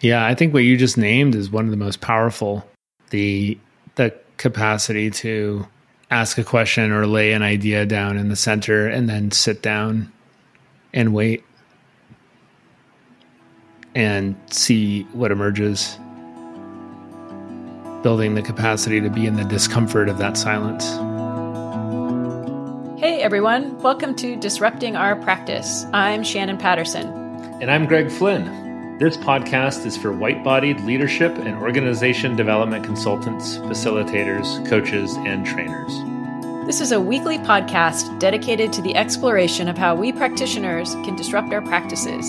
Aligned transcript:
Yeah, 0.00 0.26
I 0.26 0.34
think 0.34 0.52
what 0.52 0.62
you 0.62 0.76
just 0.76 0.98
named 0.98 1.34
is 1.34 1.50
one 1.50 1.64
of 1.64 1.70
the 1.70 1.76
most 1.76 2.00
powerful. 2.00 2.68
The 3.10 3.58
the 3.94 4.14
capacity 4.36 5.10
to 5.10 5.66
ask 6.10 6.36
a 6.36 6.44
question 6.44 6.92
or 6.92 7.06
lay 7.06 7.32
an 7.32 7.42
idea 7.42 7.86
down 7.86 8.18
in 8.18 8.28
the 8.28 8.36
center 8.36 8.86
and 8.86 9.08
then 9.08 9.30
sit 9.30 9.62
down 9.62 10.12
and 10.92 11.14
wait 11.14 11.42
and 13.94 14.36
see 14.50 15.04
what 15.14 15.32
emerges. 15.32 15.98
Building 18.02 18.34
the 18.34 18.42
capacity 18.42 19.00
to 19.00 19.08
be 19.08 19.26
in 19.26 19.36
the 19.36 19.44
discomfort 19.44 20.10
of 20.10 20.18
that 20.18 20.36
silence. 20.36 20.84
Hey 23.00 23.22
everyone, 23.22 23.78
welcome 23.80 24.14
to 24.16 24.36
Disrupting 24.36 24.94
Our 24.94 25.16
Practice. 25.16 25.86
I'm 25.94 26.22
Shannon 26.22 26.58
Patterson. 26.58 27.08
And 27.62 27.70
I'm 27.70 27.86
Greg 27.86 28.10
Flynn. 28.10 28.65
This 28.98 29.18
podcast 29.18 29.84
is 29.84 29.94
for 29.94 30.10
white 30.10 30.42
bodied 30.42 30.80
leadership 30.80 31.36
and 31.36 31.58
organization 31.58 32.34
development 32.34 32.82
consultants, 32.82 33.58
facilitators, 33.58 34.66
coaches, 34.66 35.16
and 35.16 35.44
trainers. 35.44 35.92
This 36.66 36.80
is 36.80 36.92
a 36.92 37.00
weekly 37.00 37.36
podcast 37.36 38.18
dedicated 38.18 38.72
to 38.72 38.80
the 38.80 38.96
exploration 38.96 39.68
of 39.68 39.76
how 39.76 39.94
we 39.94 40.12
practitioners 40.12 40.94
can 41.04 41.14
disrupt 41.14 41.52
our 41.52 41.60
practices. 41.60 42.26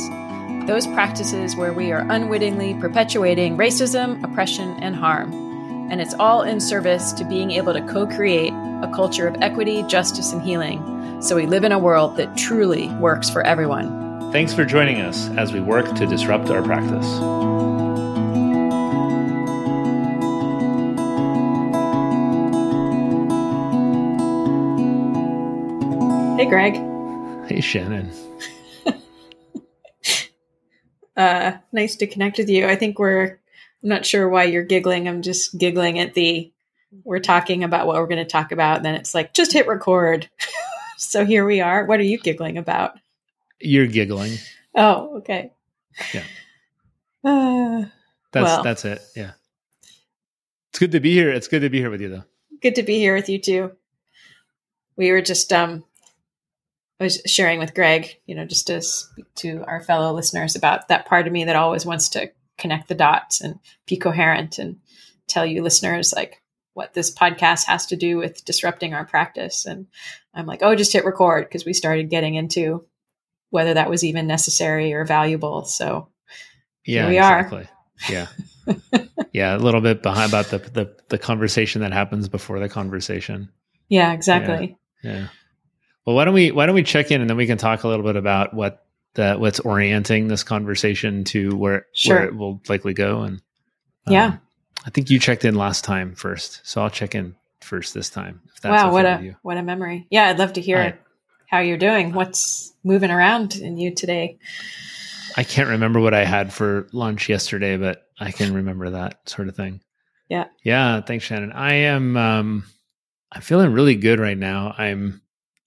Those 0.67 0.85
practices 0.87 1.55
where 1.55 1.71
we 1.71 1.93
are 1.93 2.05
unwittingly 2.09 2.73
perpetuating 2.81 3.55
racism, 3.55 4.21
oppression, 4.21 4.75
and 4.81 4.93
harm. 4.93 5.31
And 5.89 6.01
it's 6.01 6.15
all 6.15 6.41
in 6.41 6.59
service 6.59 7.13
to 7.13 7.23
being 7.23 7.51
able 7.51 7.71
to 7.71 7.81
co 7.87 8.05
create 8.05 8.51
a 8.51 8.91
culture 8.93 9.25
of 9.25 9.37
equity, 9.41 9.83
justice, 9.83 10.33
and 10.33 10.41
healing 10.41 11.21
so 11.21 11.35
we 11.35 11.47
live 11.47 11.63
in 11.63 11.71
a 11.71 11.79
world 11.79 12.17
that 12.17 12.37
truly 12.37 12.89
works 12.95 13.29
for 13.29 13.41
everyone. 13.41 14.06
Thanks 14.31 14.53
for 14.53 14.65
joining 14.65 14.99
us 14.99 15.29
as 15.37 15.53
we 15.53 15.61
work 15.61 15.95
to 15.95 16.05
disrupt 16.05 16.49
our 16.49 16.61
practice. 16.61 17.07
Hey, 26.37 26.45
Greg. 26.45 26.73
Hey, 27.47 27.61
Shannon. 27.61 28.11
uh, 31.15 31.53
nice 31.71 31.95
to 31.95 32.05
connect 32.05 32.37
with 32.37 32.49
you. 32.49 32.67
I 32.67 32.75
think 32.75 32.99
we're, 32.99 33.39
I'm 33.81 33.89
not 33.89 34.05
sure 34.05 34.27
why 34.27 34.43
you're 34.43 34.63
giggling. 34.63 35.07
I'm 35.07 35.21
just 35.21 35.57
giggling 35.57 35.99
at 35.99 36.15
the, 36.15 36.51
we're 37.05 37.19
talking 37.19 37.63
about 37.63 37.87
what 37.87 37.95
we're 37.95 38.07
going 38.07 38.23
to 38.23 38.25
talk 38.25 38.51
about. 38.51 38.75
And 38.75 38.85
then 38.85 38.95
it's 38.95 39.15
like, 39.15 39.33
just 39.33 39.53
hit 39.53 39.67
record. 39.67 40.29
so 40.97 41.23
here 41.23 41.45
we 41.45 41.61
are. 41.61 41.85
What 41.85 42.01
are 42.01 42.03
you 42.03 42.19
giggling 42.19 42.57
about? 42.57 42.97
You're 43.59 43.87
giggling. 43.87 44.33
Oh, 44.75 45.17
okay. 45.17 45.53
Yeah. 46.13 46.23
Uh, 47.23 47.85
that's 48.31 48.43
well, 48.43 48.63
that's 48.63 48.85
it. 48.85 49.01
Yeah. 49.15 49.31
It's 50.69 50.79
good 50.79 50.91
to 50.91 50.99
be 50.99 51.11
here. 51.13 51.31
It's 51.31 51.47
good 51.47 51.61
to 51.61 51.69
be 51.69 51.79
here 51.79 51.89
with 51.89 52.01
you 52.01 52.09
though. 52.09 52.23
Good 52.61 52.75
to 52.75 52.83
be 52.83 52.99
here 52.99 53.15
with 53.15 53.29
you 53.29 53.39
too. 53.39 53.71
We 54.95 55.11
were 55.11 55.21
just 55.21 55.51
um 55.51 55.83
I 56.99 57.03
was 57.03 57.21
sharing 57.25 57.59
with 57.59 57.75
Greg, 57.75 58.19
you 58.25 58.35
know, 58.35 58.45
just 58.45 58.67
to 58.67 58.81
speak 58.81 59.25
to 59.35 59.63
our 59.67 59.81
fellow 59.81 60.13
listeners 60.13 60.55
about 60.55 60.87
that 60.87 61.05
part 61.05 61.27
of 61.27 61.33
me 61.33 61.45
that 61.45 61.55
always 61.55 61.85
wants 61.85 62.09
to 62.09 62.31
connect 62.57 62.87
the 62.87 62.95
dots 62.95 63.41
and 63.41 63.59
be 63.85 63.97
coherent 63.97 64.57
and 64.57 64.77
tell 65.27 65.45
you 65.45 65.61
listeners 65.61 66.13
like 66.15 66.41
what 66.73 66.93
this 66.93 67.13
podcast 67.13 67.65
has 67.65 67.87
to 67.87 67.95
do 67.95 68.17
with 68.17 68.45
disrupting 68.45 68.93
our 68.93 69.05
practice. 69.05 69.65
And 69.65 69.87
I'm 70.33 70.45
like, 70.45 70.61
oh, 70.61 70.75
just 70.75 70.93
hit 70.93 71.05
record 71.05 71.45
because 71.45 71.65
we 71.65 71.73
started 71.73 72.09
getting 72.09 72.35
into 72.35 72.85
whether 73.49 73.73
that 73.73 73.89
was 73.89 74.03
even 74.03 74.27
necessary 74.27 74.93
or 74.93 75.05
valuable. 75.05 75.65
So 75.65 76.09
yeah, 76.85 77.07
we 77.07 77.17
exactly. 77.17 77.63
are. 77.63 78.09
Yeah. 78.09 78.27
yeah. 79.31 79.55
A 79.55 79.59
little 79.59 79.81
bit 79.81 80.03
behind 80.03 80.29
about 80.29 80.47
the, 80.47 80.59
the, 80.59 80.95
the 81.09 81.17
conversation 81.17 81.81
that 81.81 81.93
happens 81.93 82.29
before 82.29 82.59
the 82.59 82.69
conversation. 82.69 83.49
Yeah, 83.89 84.13
exactly. 84.13 84.77
Yeah. 85.03 85.11
yeah. 85.11 85.27
Well, 86.05 86.15
why 86.15 86.25
don't 86.25 86.33
we, 86.33 86.51
why 86.51 86.65
don't 86.65 86.75
we 86.75 86.83
check 86.83 87.11
in 87.11 87.21
and 87.21 87.29
then 87.29 87.37
we 87.37 87.47
can 87.47 87.57
talk 87.57 87.83
a 87.83 87.87
little 87.87 88.05
bit 88.05 88.15
about 88.15 88.53
what 88.53 88.85
the, 89.15 89.35
what's 89.35 89.59
orienting 89.59 90.27
this 90.27 90.43
conversation 90.43 91.23
to 91.25 91.55
where, 91.55 91.85
sure. 91.93 92.15
where 92.15 92.25
it 92.25 92.35
will 92.35 92.61
likely 92.69 92.93
go. 92.93 93.21
And 93.21 93.41
um, 94.05 94.13
yeah, 94.13 94.37
I 94.85 94.89
think 94.89 95.09
you 95.09 95.19
checked 95.19 95.43
in 95.43 95.55
last 95.55 95.83
time 95.83 96.15
first. 96.15 96.61
So 96.63 96.81
I'll 96.81 96.89
check 96.89 97.15
in 97.15 97.35
first 97.61 97.93
this 97.93 98.09
time. 98.09 98.41
wow. 98.63 98.91
What 98.91 99.05
a, 99.05 99.35
what 99.41 99.57
a 99.57 99.63
memory. 99.63 100.07
Yeah. 100.09 100.27
I'd 100.27 100.39
love 100.39 100.53
to 100.53 100.61
hear 100.61 100.79
it 100.81 101.01
how 101.47 101.59
you're 101.59 101.77
doing. 101.77 102.13
What's 102.13 102.73
moving 102.83 103.09
around 103.09 103.55
in 103.55 103.77
you 103.77 103.95
today? 103.95 104.37
I 105.35 105.43
can't 105.43 105.69
remember 105.69 105.99
what 105.99 106.13
I 106.13 106.25
had 106.25 106.53
for 106.53 106.87
lunch 106.93 107.29
yesterday, 107.29 107.77
but 107.77 108.03
I 108.19 108.31
can 108.31 108.53
remember 108.53 108.89
that 108.89 109.29
sort 109.29 109.47
of 109.47 109.55
thing. 109.55 109.81
Yeah. 110.29 110.45
Yeah. 110.63 111.01
Thanks, 111.01 111.25
Shannon. 111.25 111.51
I 111.51 111.73
am 111.73 112.17
um 112.17 112.63
I'm 113.31 113.41
feeling 113.41 113.71
really 113.71 113.95
good 113.95 114.19
right 114.19 114.37
now. 114.37 114.73
I'm 114.77 115.21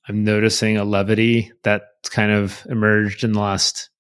I'm 0.09 0.25
noticing 0.25 0.77
a 0.77 0.85
levity 0.85 1.53
that's 1.63 2.09
kind 2.11 2.33
of 2.33 2.67
emerged 2.69 3.25
in 3.25 3.33
the 3.33 3.41
last 3.41 3.91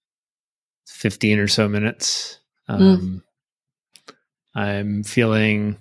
15 0.87 1.39
or 1.39 1.49
so 1.49 1.69
minutes. 1.69 2.39
Hmm. 2.67 2.75
Um 2.75 2.83
mm. 2.83 3.23
I'm 4.53 5.03
feeling 5.05 5.79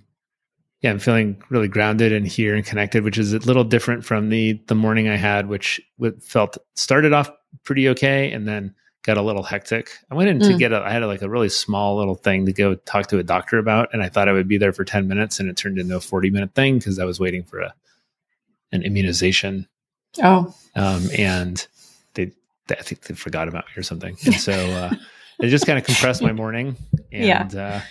yeah, 0.81 0.91
I'm 0.91 0.99
feeling 0.99 1.41
really 1.49 1.67
grounded 1.67 2.13
and 2.13 2.25
here 2.25 2.55
and 2.55 2.65
connected, 2.65 3.03
which 3.03 3.17
is 3.17 3.33
a 3.33 3.39
little 3.39 3.65
different 3.65 4.05
from 4.05 4.29
the 4.29 4.61
the 4.67 4.75
morning 4.75 5.09
I 5.09 5.17
had, 5.17 5.47
which 5.47 5.81
felt 6.21 6.57
started 6.75 7.11
off 7.11 7.29
pretty 7.63 7.89
okay 7.89 8.31
and 8.31 8.47
then 8.47 8.73
got 9.03 9.17
a 9.17 9.21
little 9.21 9.43
hectic. 9.43 9.91
I 10.09 10.15
went 10.15 10.29
in 10.29 10.39
mm. 10.39 10.47
to 10.47 10.57
get 10.57 10.71
a, 10.71 10.81
I 10.81 10.91
had 10.91 11.03
a, 11.03 11.07
like 11.07 11.21
a 11.21 11.29
really 11.29 11.49
small 11.49 11.97
little 11.97 12.15
thing 12.15 12.45
to 12.45 12.53
go 12.53 12.75
talk 12.75 13.07
to 13.07 13.19
a 13.19 13.23
doctor 13.23 13.57
about, 13.57 13.89
and 13.91 14.01
I 14.01 14.09
thought 14.09 14.29
I 14.29 14.33
would 14.33 14.47
be 14.47 14.57
there 14.57 14.71
for 14.71 14.85
ten 14.85 15.07
minutes, 15.07 15.39
and 15.39 15.49
it 15.49 15.57
turned 15.57 15.79
into 15.79 15.97
a 15.97 16.01
forty 16.01 16.29
minute 16.29 16.53
thing 16.55 16.77
because 16.77 16.97
I 16.97 17.05
was 17.05 17.19
waiting 17.19 17.43
for 17.43 17.59
a 17.59 17.73
an 18.71 18.83
immunization. 18.83 19.67
Oh, 20.23 20.53
um, 20.75 21.09
and 21.17 21.65
they, 22.13 22.31
they, 22.67 22.75
I 22.75 22.81
think 22.81 23.01
they 23.01 23.15
forgot 23.15 23.47
about 23.47 23.65
me 23.65 23.73
or 23.75 23.83
something, 23.83 24.15
and 24.25 24.35
so 24.35 24.53
uh, 24.53 24.93
it 25.39 25.49
just 25.49 25.65
kind 25.65 25.77
of 25.77 25.83
compressed 25.83 26.21
my 26.21 26.31
morning, 26.33 26.77
and 27.11 27.53
yeah. 27.53 27.61
uh, 27.61 27.81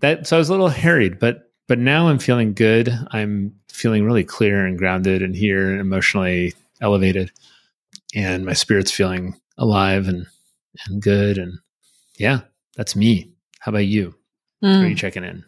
that 0.00 0.26
so 0.26 0.36
I 0.36 0.38
was 0.38 0.50
a 0.50 0.52
little 0.52 0.68
harried, 0.68 1.18
but 1.18 1.47
but 1.68 1.78
now 1.78 2.08
I'm 2.08 2.18
feeling 2.18 2.54
good. 2.54 2.90
I'm 3.10 3.54
feeling 3.68 4.04
really 4.04 4.24
clear 4.24 4.66
and 4.66 4.78
grounded 4.78 5.22
and 5.22 5.36
here 5.36 5.70
and 5.70 5.80
emotionally 5.80 6.54
elevated. 6.80 7.30
And 8.14 8.44
my 8.44 8.54
spirit's 8.54 8.90
feeling 8.90 9.36
alive 9.58 10.08
and, 10.08 10.26
and 10.86 11.00
good. 11.00 11.36
And 11.36 11.58
yeah, 12.16 12.40
that's 12.74 12.96
me. 12.96 13.30
How 13.60 13.70
about 13.70 13.86
you? 13.86 14.14
Mm. 14.64 14.82
are 14.82 14.88
you 14.88 14.94
checking 14.96 15.24
in? 15.24 15.44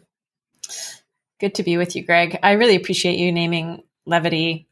Good 1.39 1.55
to 1.55 1.63
be 1.63 1.75
with 1.75 1.95
you, 1.95 2.05
Greg. 2.05 2.37
I 2.43 2.53
really 2.53 2.75
appreciate 2.75 3.17
you 3.17 3.31
naming 3.31 3.83
levity. 4.05 4.67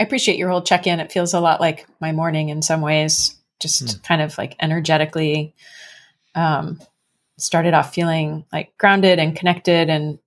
I 0.00 0.04
appreciate 0.04 0.38
your 0.38 0.48
whole 0.48 0.62
check 0.62 0.86
in. 0.86 1.00
It 1.00 1.12
feels 1.12 1.34
a 1.34 1.40
lot 1.40 1.60
like 1.60 1.86
my 2.00 2.12
morning 2.12 2.48
in 2.48 2.62
some 2.62 2.80
ways, 2.80 3.36
just 3.60 3.84
mm. 3.84 4.02
kind 4.02 4.22
of 4.22 4.36
like 4.38 4.56
energetically. 4.58 5.54
Um, 6.34 6.80
started 7.38 7.74
off 7.74 7.94
feeling 7.94 8.46
like 8.52 8.76
grounded 8.78 9.18
and 9.18 9.36
connected 9.36 9.90
and 9.90 10.18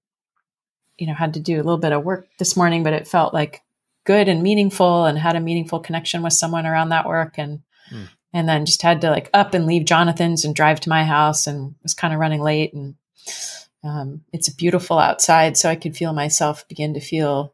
you 1.00 1.08
know 1.08 1.14
had 1.14 1.34
to 1.34 1.40
do 1.40 1.56
a 1.56 1.64
little 1.64 1.78
bit 1.78 1.92
of 1.92 2.04
work 2.04 2.28
this 2.38 2.56
morning 2.56 2.84
but 2.84 2.94
it 2.94 3.08
felt 3.08 3.34
like 3.34 3.62
good 4.06 4.28
and 4.28 4.44
meaningful 4.44 5.06
and 5.06 5.18
had 5.18 5.36
a 5.36 5.40
meaningful 5.40 5.80
connection 5.80 6.22
with 6.22 6.34
someone 6.34 6.66
around 6.66 6.90
that 6.90 7.08
work 7.08 7.38
and 7.38 7.62
mm. 7.92 8.08
and 8.34 8.48
then 8.48 8.66
just 8.66 8.82
had 8.82 9.02
to 9.02 9.10
like 9.10 9.30
up 9.34 9.54
and 9.54 9.66
leave 9.66 9.86
jonathan's 9.86 10.46
and 10.46 10.56
drive 10.56 10.80
to 10.80 10.90
my 10.90 11.04
house 11.04 11.48
and 11.48 11.76
was 11.84 11.94
kind 11.94 12.14
of 12.14 12.20
running 12.20 12.42
late 12.42 12.74
and 12.74 12.96
um, 13.82 14.22
it's 14.34 14.50
beautiful 14.50 15.00
outside 15.00 15.58
so 15.58 15.70
i 15.70 15.76
could 15.76 15.96
feel 15.96 16.14
myself 16.14 16.68
begin 16.68 16.94
to 16.94 17.00
feel 17.00 17.54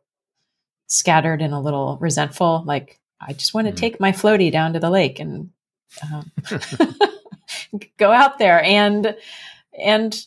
scattered 0.88 1.42
and 1.42 1.54
a 1.54 1.60
little 1.60 1.98
resentful 2.00 2.64
like 2.66 3.00
i 3.22 3.34
just 3.34 3.54
want 3.54 3.68
to 3.68 3.74
mm. 3.74 3.78
take 3.78 4.00
my 4.00 4.12
floaty 4.12 4.52
down 4.52 4.74
to 4.74 4.80
the 4.80 4.90
lake 4.90 5.20
and 5.20 5.52
um, 6.04 6.32
go 7.98 8.12
out 8.12 8.40
there 8.40 8.62
and 8.64 9.16
and 9.78 10.26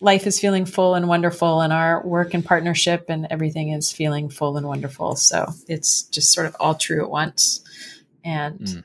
life 0.00 0.26
is 0.26 0.40
feeling 0.40 0.66
full 0.66 0.94
and 0.94 1.08
wonderful 1.08 1.60
and 1.60 1.72
our 1.72 2.06
work 2.06 2.34
and 2.34 2.44
partnership 2.44 3.06
and 3.08 3.26
everything 3.30 3.70
is 3.70 3.92
feeling 3.92 4.28
full 4.28 4.56
and 4.56 4.66
wonderful 4.66 5.16
so 5.16 5.46
it's 5.68 6.02
just 6.02 6.32
sort 6.32 6.46
of 6.46 6.56
all 6.60 6.74
true 6.74 7.02
at 7.02 7.10
once 7.10 7.62
and 8.24 8.58
mm. 8.60 8.84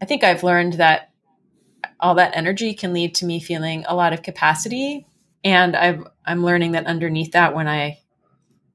i 0.00 0.04
think 0.04 0.22
i've 0.22 0.42
learned 0.42 0.74
that 0.74 1.10
all 1.98 2.14
that 2.16 2.36
energy 2.36 2.74
can 2.74 2.92
lead 2.92 3.14
to 3.14 3.24
me 3.24 3.40
feeling 3.40 3.84
a 3.88 3.94
lot 3.94 4.12
of 4.12 4.22
capacity 4.22 5.06
and 5.44 5.74
I've, 5.74 6.04
i'm 6.26 6.44
learning 6.44 6.72
that 6.72 6.86
underneath 6.86 7.32
that 7.32 7.54
when 7.54 7.68
i 7.68 7.98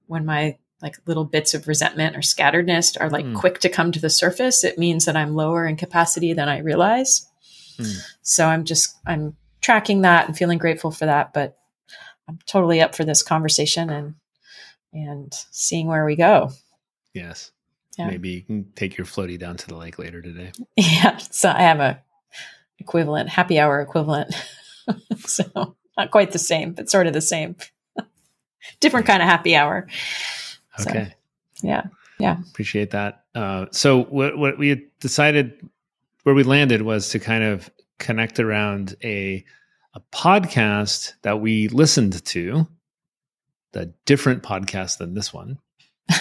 when 0.07 0.25
my 0.25 0.57
like 0.81 0.95
little 1.05 1.25
bits 1.25 1.53
of 1.53 1.67
resentment 1.67 2.15
or 2.15 2.19
scatteredness 2.19 2.99
are 2.99 3.09
like 3.09 3.25
mm. 3.25 3.35
quick 3.35 3.59
to 3.59 3.69
come 3.69 3.91
to 3.91 3.99
the 3.99 4.09
surface 4.09 4.63
it 4.63 4.77
means 4.77 5.05
that 5.05 5.15
i'm 5.15 5.35
lower 5.35 5.65
in 5.65 5.75
capacity 5.75 6.33
than 6.33 6.49
i 6.49 6.59
realize 6.59 7.27
mm. 7.77 7.95
so 8.21 8.47
i'm 8.47 8.65
just 8.65 8.95
i'm 9.05 9.35
tracking 9.61 10.01
that 10.01 10.27
and 10.27 10.37
feeling 10.37 10.57
grateful 10.57 10.91
for 10.91 11.05
that. 11.05 11.33
But 11.33 11.57
I'm 12.27 12.39
totally 12.45 12.81
up 12.81 12.95
for 12.95 13.05
this 13.05 13.23
conversation 13.23 13.89
and 13.89 14.15
and 14.93 15.33
seeing 15.51 15.87
where 15.87 16.05
we 16.05 16.15
go. 16.15 16.51
Yes. 17.13 17.51
Yeah. 17.97 18.07
Maybe 18.07 18.29
you 18.29 18.41
can 18.41 18.71
take 18.75 18.97
your 18.97 19.05
floaty 19.05 19.39
down 19.39 19.57
to 19.57 19.67
the 19.67 19.75
lake 19.75 19.99
later 19.99 20.21
today. 20.21 20.51
Yeah. 20.75 21.17
So 21.17 21.49
I 21.49 21.61
have 21.61 21.79
a 21.79 22.01
equivalent, 22.79 23.29
happy 23.29 23.59
hour 23.59 23.81
equivalent. 23.81 24.33
so 25.25 25.75
not 25.97 26.11
quite 26.11 26.31
the 26.31 26.39
same, 26.39 26.73
but 26.73 26.89
sort 26.89 27.07
of 27.07 27.13
the 27.13 27.21
same. 27.21 27.55
Different 28.79 29.07
kind 29.07 29.21
of 29.21 29.27
happy 29.27 29.55
hour. 29.55 29.87
Okay. 30.79 31.15
So, 31.55 31.67
yeah. 31.67 31.83
Yeah. 32.19 32.37
Appreciate 32.49 32.91
that. 32.91 33.23
Uh, 33.35 33.67
so 33.71 34.03
what 34.03 34.37
what 34.37 34.57
we 34.57 34.87
decided 34.99 35.67
where 36.23 36.35
we 36.35 36.43
landed 36.43 36.81
was 36.81 37.09
to 37.09 37.19
kind 37.19 37.43
of 37.43 37.69
connect 37.99 38.39
around 38.39 38.95
a 39.03 39.43
a 39.93 40.01
podcast 40.13 41.13
that 41.23 41.41
we 41.41 41.67
listened 41.69 42.23
to, 42.25 42.67
the 43.71 43.93
different 44.05 44.43
podcast 44.43 44.97
than 44.97 45.13
this 45.13 45.33
one. 45.33 45.59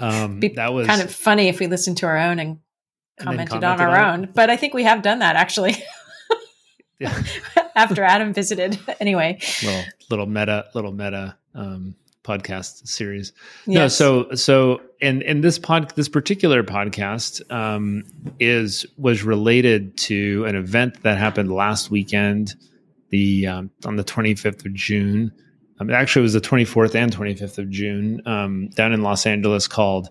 Um, 0.00 0.40
that 0.54 0.72
was 0.72 0.86
kind 0.86 1.02
of 1.02 1.14
funny 1.14 1.48
if 1.48 1.60
we 1.60 1.66
listened 1.66 1.98
to 1.98 2.06
our 2.06 2.16
own 2.16 2.38
and 2.38 2.60
commented, 3.18 3.40
and 3.40 3.62
commented 3.62 3.64
on 3.64 3.80
our 3.86 4.00
on 4.00 4.20
own, 4.20 4.32
but 4.34 4.48
I 4.48 4.56
think 4.56 4.72
we 4.72 4.84
have 4.84 5.02
done 5.02 5.18
that 5.18 5.36
actually. 5.36 5.76
After 7.76 8.02
Adam 8.02 8.32
visited, 8.32 8.78
anyway. 9.00 9.38
Little 9.62 9.84
little 10.08 10.26
meta, 10.26 10.66
little 10.74 10.92
meta 10.92 11.36
um, 11.54 11.94
podcast 12.24 12.86
series. 12.86 13.32
Yes. 13.66 13.76
No, 13.76 13.88
so 13.88 14.34
so 14.34 14.80
and 15.00 15.22
and 15.22 15.42
this 15.42 15.58
pod 15.58 15.92
this 15.96 16.08
particular 16.08 16.62
podcast 16.62 17.42
um, 17.52 18.04
is 18.38 18.86
was 18.96 19.22
related 19.22 19.96
to 19.98 20.44
an 20.44 20.54
event 20.54 21.02
that 21.02 21.18
happened 21.18 21.52
last 21.52 21.90
weekend, 21.90 22.54
the 23.10 23.46
um, 23.46 23.70
on 23.84 23.96
the 23.96 24.04
twenty 24.04 24.34
fifth 24.34 24.64
of 24.64 24.74
June. 24.74 25.32
Um, 25.80 25.90
actually, 25.90 26.20
it 26.20 26.24
was 26.24 26.32
the 26.34 26.40
twenty 26.40 26.64
fourth 26.64 26.94
and 26.94 27.12
twenty 27.12 27.34
fifth 27.34 27.58
of 27.58 27.68
June 27.70 28.22
um, 28.26 28.68
down 28.70 28.92
in 28.92 29.02
Los 29.02 29.26
Angeles 29.26 29.66
called 29.66 30.08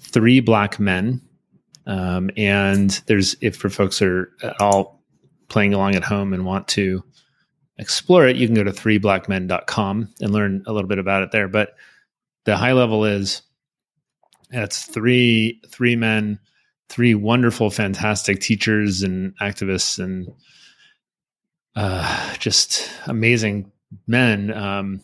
Three 0.00 0.40
Black 0.40 0.80
Men. 0.80 1.20
Um, 1.86 2.30
and 2.36 2.90
there's 3.06 3.36
if 3.40 3.56
for 3.56 3.68
folks 3.68 4.00
are 4.02 4.30
at 4.42 4.60
all 4.60 5.02
playing 5.48 5.74
along 5.74 5.96
at 5.96 6.04
home 6.04 6.32
and 6.32 6.44
want 6.44 6.68
to 6.68 7.02
explore 7.80 8.28
it, 8.28 8.36
you 8.36 8.46
can 8.46 8.54
go 8.54 8.62
to 8.62 8.70
threeblackmen.com 8.70 10.14
and 10.20 10.32
learn 10.32 10.62
a 10.66 10.72
little 10.72 10.88
bit 10.88 10.98
about 10.98 11.22
it 11.22 11.32
there. 11.32 11.48
But 11.48 11.74
the 12.44 12.56
high 12.56 12.72
level 12.72 13.04
is 13.04 13.42
it's 14.50 14.84
three 14.84 15.60
three 15.68 15.96
men, 15.96 16.38
three 16.88 17.14
wonderful, 17.14 17.70
fantastic 17.70 18.40
teachers 18.40 19.02
and 19.02 19.36
activists 19.38 19.98
and 19.98 20.32
uh, 21.74 22.34
just 22.38 22.90
amazing 23.06 23.72
men. 24.06 24.52
Um, 24.52 25.02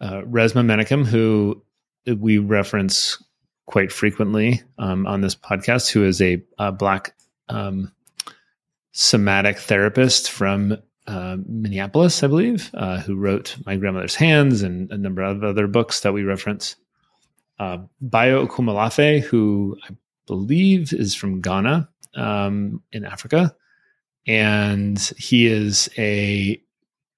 uh, 0.00 0.22
Resmaa 0.22 0.64
Menakem, 0.64 1.06
who 1.06 1.62
we 2.06 2.38
reference 2.38 3.22
quite 3.66 3.90
frequently 3.90 4.62
um, 4.76 5.06
on 5.06 5.22
this 5.22 5.34
podcast, 5.34 5.90
who 5.90 6.04
is 6.04 6.20
a, 6.20 6.42
a 6.58 6.70
black 6.70 7.14
um, 7.48 7.90
somatic 8.92 9.58
therapist 9.58 10.30
from 10.30 10.76
uh, 11.06 11.36
Minneapolis, 11.46 12.22
I 12.22 12.26
believe, 12.26 12.70
uh, 12.74 13.00
who 13.00 13.16
wrote 13.16 13.56
My 13.66 13.76
Grandmother's 13.76 14.14
Hands 14.14 14.62
and 14.62 14.90
a 14.90 14.96
number 14.96 15.22
of 15.22 15.44
other 15.44 15.66
books 15.66 16.00
that 16.00 16.12
we 16.12 16.22
reference. 16.22 16.76
Uh, 17.58 17.78
Bayo 18.00 18.46
Akomolafe, 18.46 19.20
who 19.20 19.76
I 19.88 19.94
believe 20.26 20.92
is 20.92 21.14
from 21.14 21.40
Ghana 21.40 21.88
um, 22.16 22.82
in 22.92 23.04
Africa. 23.04 23.54
And 24.26 24.98
he 25.18 25.46
is 25.46 25.90
a, 25.98 26.60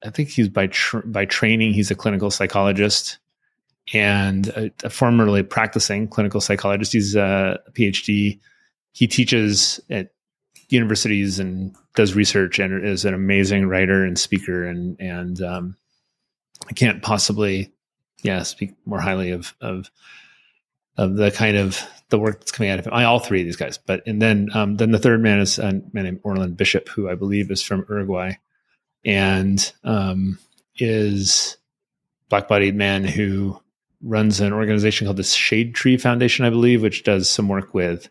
I 0.05 0.11
think 0.11 0.31
he's 0.31 0.49
by, 0.49 0.71
by 1.05 1.25
training, 1.25 1.73
he's 1.73 1.91
a 1.91 1.95
clinical 1.95 2.31
psychologist 2.31 3.19
and 3.95 4.49
a, 4.49 4.71
a 4.83 4.91
formerly 4.91 5.45
practicing 5.45 6.09
clinical 6.09 6.41
psychologist. 6.41 6.93
He's 6.93 7.15
a 7.15 7.61
PhD. 7.73 8.41
He 8.93 9.07
teaches 9.07 9.81
at 9.91 10.11
universities 10.69 11.39
and 11.39 11.75
does 11.95 12.15
research 12.15 12.59
and 12.59 12.85
is 12.85 13.05
an 13.05 13.15
amazing 13.15 13.67
writer 13.67 14.05
and 14.05 14.19
speaker 14.19 14.67
and 14.67 15.01
and 15.01 15.41
um, 15.43 15.77
I 16.69 16.73
can't 16.73 17.03
possibly 17.03 17.73
yeah 18.23 18.43
speak 18.43 18.75
more 18.85 19.01
highly 19.01 19.31
of 19.31 19.55
of 19.61 19.91
of 20.97 21.17
the 21.17 21.31
kind 21.31 21.57
of 21.57 21.81
the 22.09 22.19
work 22.19 22.41
that's 22.41 22.53
coming 22.53 22.71
out 22.71 22.79
of 22.79 22.87
him. 22.87 22.95
I, 22.95 23.05
all 23.05 23.19
three 23.19 23.41
of 23.41 23.47
these 23.47 23.57
guys, 23.57 23.79
but 23.79 24.07
and 24.07 24.21
then 24.23 24.49
um, 24.55 24.77
then 24.77 24.93
the 24.93 24.99
third 24.99 25.21
man 25.21 25.41
is 25.41 25.59
a 25.59 25.73
man 25.93 26.05
named 26.05 26.21
Orland 26.23 26.57
Bishop, 26.57 26.89
who 26.89 27.09
I 27.09 27.15
believe 27.15 27.51
is 27.51 27.63
from 27.63 27.85
Uruguay, 27.89 28.35
and 29.05 29.73
um, 29.85 30.39
is 30.79 31.57
black-bodied 32.29 32.75
man 32.75 33.05
who 33.05 33.61
runs 34.03 34.41
an 34.41 34.53
organization 34.53 35.07
called 35.07 35.17
the 35.17 35.25
Shade 35.25 35.75
Tree 35.75 35.97
Foundation, 35.97 36.45
I 36.45 36.51
believe, 36.51 36.83
which 36.83 37.05
does 37.05 37.29
some 37.29 37.49
work 37.49 37.75
with 37.75 38.09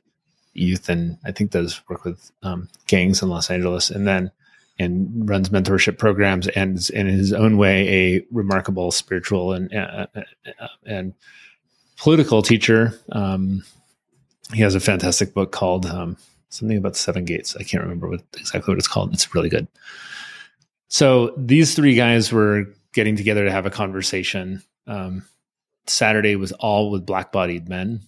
youth 0.56 0.90
and 0.90 1.18
I 1.26 1.32
think 1.32 1.52
does 1.52 1.82
work 1.88 2.04
with 2.04 2.32
um, 2.44 2.70
gangs 2.88 3.22
in 3.22 3.30
Los 3.30 3.50
Angeles, 3.52 3.90
and 3.90 4.08
then 4.08 4.32
and 4.78 5.30
runs 5.30 5.50
mentorship 5.50 5.98
programs 5.98 6.48
and 6.50 6.78
is 6.78 6.90
in 6.90 7.08
his 7.08 7.32
own 7.32 7.58
way 7.58 7.88
a 7.88 8.26
remarkable 8.32 8.92
spiritual 8.92 9.54
and 9.54 9.74
uh, 9.74 10.08
uh, 10.16 10.68
and 10.86 11.14
political 11.98 12.42
teacher. 12.42 13.00
Um, 13.12 13.64
he 14.54 14.62
has 14.62 14.76
a 14.76 14.80
fantastic 14.80 15.34
book 15.34 15.52
called 15.52 15.86
um, 15.86 16.18
something 16.50 16.78
about 16.78 16.96
seven 16.96 17.26
gates. 17.26 17.56
I 17.56 17.64
can't 17.64 17.84
remember 17.84 18.10
what 18.10 18.22
exactly 18.38 18.72
what 18.72 18.78
it's 18.78 18.88
called. 18.88 19.14
It's 19.14 19.34
really 19.34 19.50
good. 19.50 19.68
So 20.88 21.34
these 21.38 21.76
three 21.76 21.96
guys 21.96 22.32
were 22.32 22.66
getting 22.94 23.16
together 23.16 23.46
to 23.46 23.52
have 23.52 23.66
a 23.66 23.72
conversation. 23.72 24.64
Um, 24.88 25.26
Saturday 25.88 26.36
was 26.36 26.52
all 26.54 26.92
with 26.92 27.06
black 27.06 27.32
bodied 27.32 27.70
men 27.70 28.02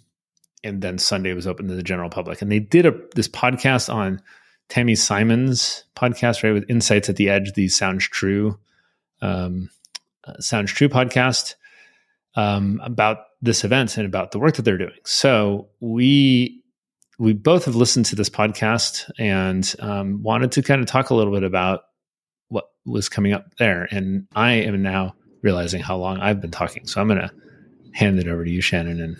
and 0.68 0.82
then 0.82 0.98
Sunday 0.98 1.34
was 1.34 1.48
open 1.48 1.68
to 1.68 1.76
the 1.76 1.84
general 1.84 2.10
public. 2.10 2.42
And 2.42 2.52
they 2.52 2.60
did 2.60 2.86
a 2.86 2.94
this 3.16 3.28
podcast 3.28 3.94
on 3.94 4.22
Tami 4.70 4.98
Simon's 4.98 5.86
podcast, 5.96 6.44
right, 6.44 6.52
with 6.52 6.70
Insights 6.70 7.10
at 7.10 7.16
the 7.16 7.30
Edge, 7.30 7.54
the 7.54 7.70
Sounds 7.70 8.08
True, 8.08 8.60
um, 9.22 9.70
uh, 10.26 10.40
Sounds 10.40 10.72
True 10.72 10.90
podcast 10.90 11.56
um, 12.36 12.82
about 12.84 13.20
this 13.42 13.64
event 13.64 13.98
and 13.98 14.06
about 14.06 14.32
the 14.32 14.40
work 14.40 14.56
that 14.56 14.64
they're 14.64 14.78
doing. 14.78 15.00
So 15.06 15.70
we 15.80 16.62
we 17.18 17.34
both 17.34 17.66
have 17.66 17.76
listened 17.76 18.06
to 18.08 18.16
this 18.16 18.30
podcast 18.30 19.10
and 19.18 19.74
um, 19.80 20.22
wanted 20.22 20.52
to 20.54 20.62
kind 20.62 20.82
of 20.82 20.88
talk 20.88 21.10
a 21.10 21.16
little 21.16 21.34
bit 21.34 21.44
about 21.44 21.86
what 22.50 22.66
was 22.86 23.10
coming 23.10 23.34
up 23.34 23.56
there. 23.58 23.88
And 23.90 24.28
I 24.36 24.54
am 24.54 24.84
now 24.84 25.16
realizing 25.42 25.82
how 25.82 25.98
long 25.98 26.20
I've 26.20 26.42
been 26.42 26.52
talking. 26.52 26.86
So 26.86 27.02
I'm 27.02 27.08
going 27.08 27.22
to 27.22 27.32
hand 27.94 28.20
it 28.20 28.28
over 28.28 28.46
to 28.46 28.52
you, 28.52 28.62
Shannon, 28.62 29.02
and 29.02 29.18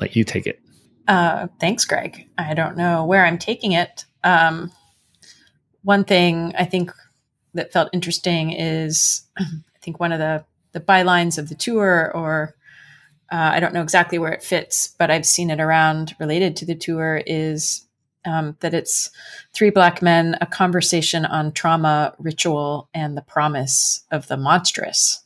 let 0.00 0.16
you 0.16 0.24
take 0.24 0.46
it. 0.46 0.60
Uh, 1.08 1.48
thanks, 1.60 1.84
Greg. 1.84 2.28
I 2.36 2.54
don't 2.54 2.76
know 2.76 3.04
where 3.04 3.24
I'm 3.24 3.38
taking 3.38 3.72
it. 3.72 4.04
Um, 4.24 4.72
one 5.82 6.04
thing 6.04 6.52
I 6.58 6.64
think 6.64 6.92
that 7.54 7.72
felt 7.72 7.90
interesting 7.92 8.52
is 8.52 9.22
I 9.38 9.44
think 9.80 10.00
one 10.00 10.12
of 10.12 10.18
the 10.18 10.44
the 10.72 10.80
bylines 10.80 11.38
of 11.38 11.48
the 11.48 11.54
tour, 11.54 12.12
or 12.14 12.54
uh, 13.32 13.50
I 13.54 13.60
don't 13.60 13.72
know 13.72 13.82
exactly 13.82 14.18
where 14.18 14.32
it 14.32 14.42
fits, 14.42 14.94
but 14.98 15.10
I've 15.10 15.24
seen 15.24 15.50
it 15.50 15.60
around 15.60 16.14
related 16.20 16.54
to 16.56 16.66
the 16.66 16.74
tour 16.74 17.22
is 17.26 17.86
um, 18.26 18.56
that 18.60 18.74
it's 18.74 19.10
three 19.54 19.70
black 19.70 20.02
men, 20.02 20.36
a 20.40 20.46
conversation 20.46 21.24
on 21.24 21.52
trauma, 21.52 22.14
ritual, 22.18 22.90
and 22.92 23.16
the 23.16 23.22
promise 23.22 24.04
of 24.10 24.26
the 24.26 24.36
monstrous. 24.36 25.22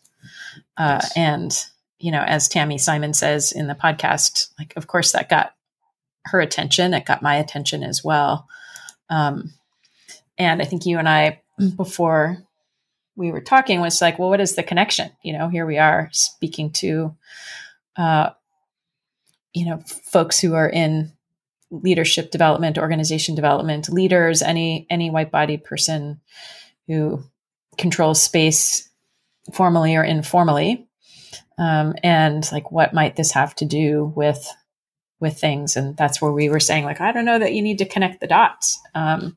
Uh, 0.76 1.00
yes. 1.02 1.12
And 1.16 1.66
you 1.98 2.12
know, 2.12 2.22
as 2.22 2.48
Tami 2.48 2.78
Simon 2.78 3.12
says 3.12 3.50
in 3.50 3.66
the 3.66 3.74
podcast, 3.74 4.50
like 4.58 4.72
of 4.76 4.86
course 4.86 5.12
that 5.12 5.28
got 5.28 5.54
her 6.26 6.40
attention. 6.40 6.94
It 6.94 7.06
got 7.06 7.22
my 7.22 7.36
attention 7.36 7.82
as 7.82 8.04
well. 8.04 8.46
Um, 9.08 9.52
and 10.38 10.62
I 10.62 10.64
think 10.64 10.86
you 10.86 10.98
and 10.98 11.08
I, 11.08 11.42
before 11.76 12.38
we 13.16 13.30
were 13.30 13.40
talking, 13.40 13.80
was 13.80 14.00
like, 14.00 14.18
well, 14.18 14.30
what 14.30 14.40
is 14.40 14.54
the 14.54 14.62
connection? 14.62 15.10
You 15.22 15.34
know, 15.36 15.48
here 15.48 15.66
we 15.66 15.78
are 15.78 16.08
speaking 16.12 16.72
to, 16.72 17.14
uh, 17.96 18.30
you 19.52 19.66
know, 19.66 19.78
folks 20.04 20.38
who 20.38 20.54
are 20.54 20.68
in 20.68 21.12
leadership 21.70 22.30
development, 22.30 22.78
organization 22.78 23.34
development, 23.34 23.88
leaders, 23.88 24.42
any 24.42 24.86
any 24.90 25.10
white 25.10 25.30
body 25.30 25.56
person 25.56 26.20
who 26.86 27.22
controls 27.76 28.22
space 28.22 28.88
formally 29.52 29.96
or 29.96 30.04
informally. 30.04 30.88
Um, 31.58 31.94
and 32.02 32.50
like, 32.52 32.72
what 32.72 32.94
might 32.94 33.16
this 33.16 33.32
have 33.32 33.54
to 33.56 33.64
do 33.64 34.12
with 34.16 34.48
with 35.20 35.38
things. 35.38 35.76
And 35.76 35.96
that's 35.96 36.20
where 36.20 36.32
we 36.32 36.48
were 36.48 36.60
saying 36.60 36.84
like 36.84 37.00
i 37.00 37.12
don't 37.12 37.24
know 37.24 37.38
that 37.38 37.52
you 37.52 37.62
need 37.62 37.78
to 37.78 37.84
connect 37.88 38.20
the 38.20 38.26
dots. 38.26 38.80
Um, 38.94 39.36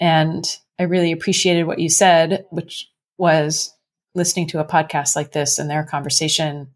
and 0.00 0.44
i 0.78 0.84
really 0.84 1.12
appreciated 1.12 1.64
what 1.64 1.80
you 1.80 1.88
said 1.88 2.46
which 2.50 2.88
was 3.16 3.74
listening 4.14 4.46
to 4.46 4.60
a 4.60 4.64
podcast 4.64 5.16
like 5.16 5.32
this 5.32 5.58
and 5.58 5.68
their 5.68 5.84
conversation 5.84 6.68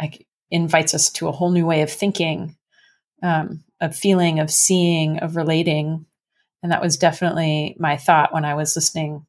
like 0.00 0.26
invites 0.50 0.94
us 0.94 1.10
to 1.10 1.28
a 1.28 1.32
whole 1.32 1.50
new 1.50 1.66
way 1.66 1.82
of 1.82 1.90
thinking 1.90 2.56
um, 3.22 3.64
of 3.80 3.96
feeling 3.96 4.40
of 4.40 4.50
seeing 4.50 5.18
of 5.18 5.36
relating. 5.36 6.06
And 6.62 6.72
that 6.72 6.82
was 6.82 6.96
definitely 6.96 7.76
my 7.78 7.96
thought 7.96 8.32
when 8.32 8.44
i 8.44 8.54
was 8.54 8.74
listening 8.74 9.26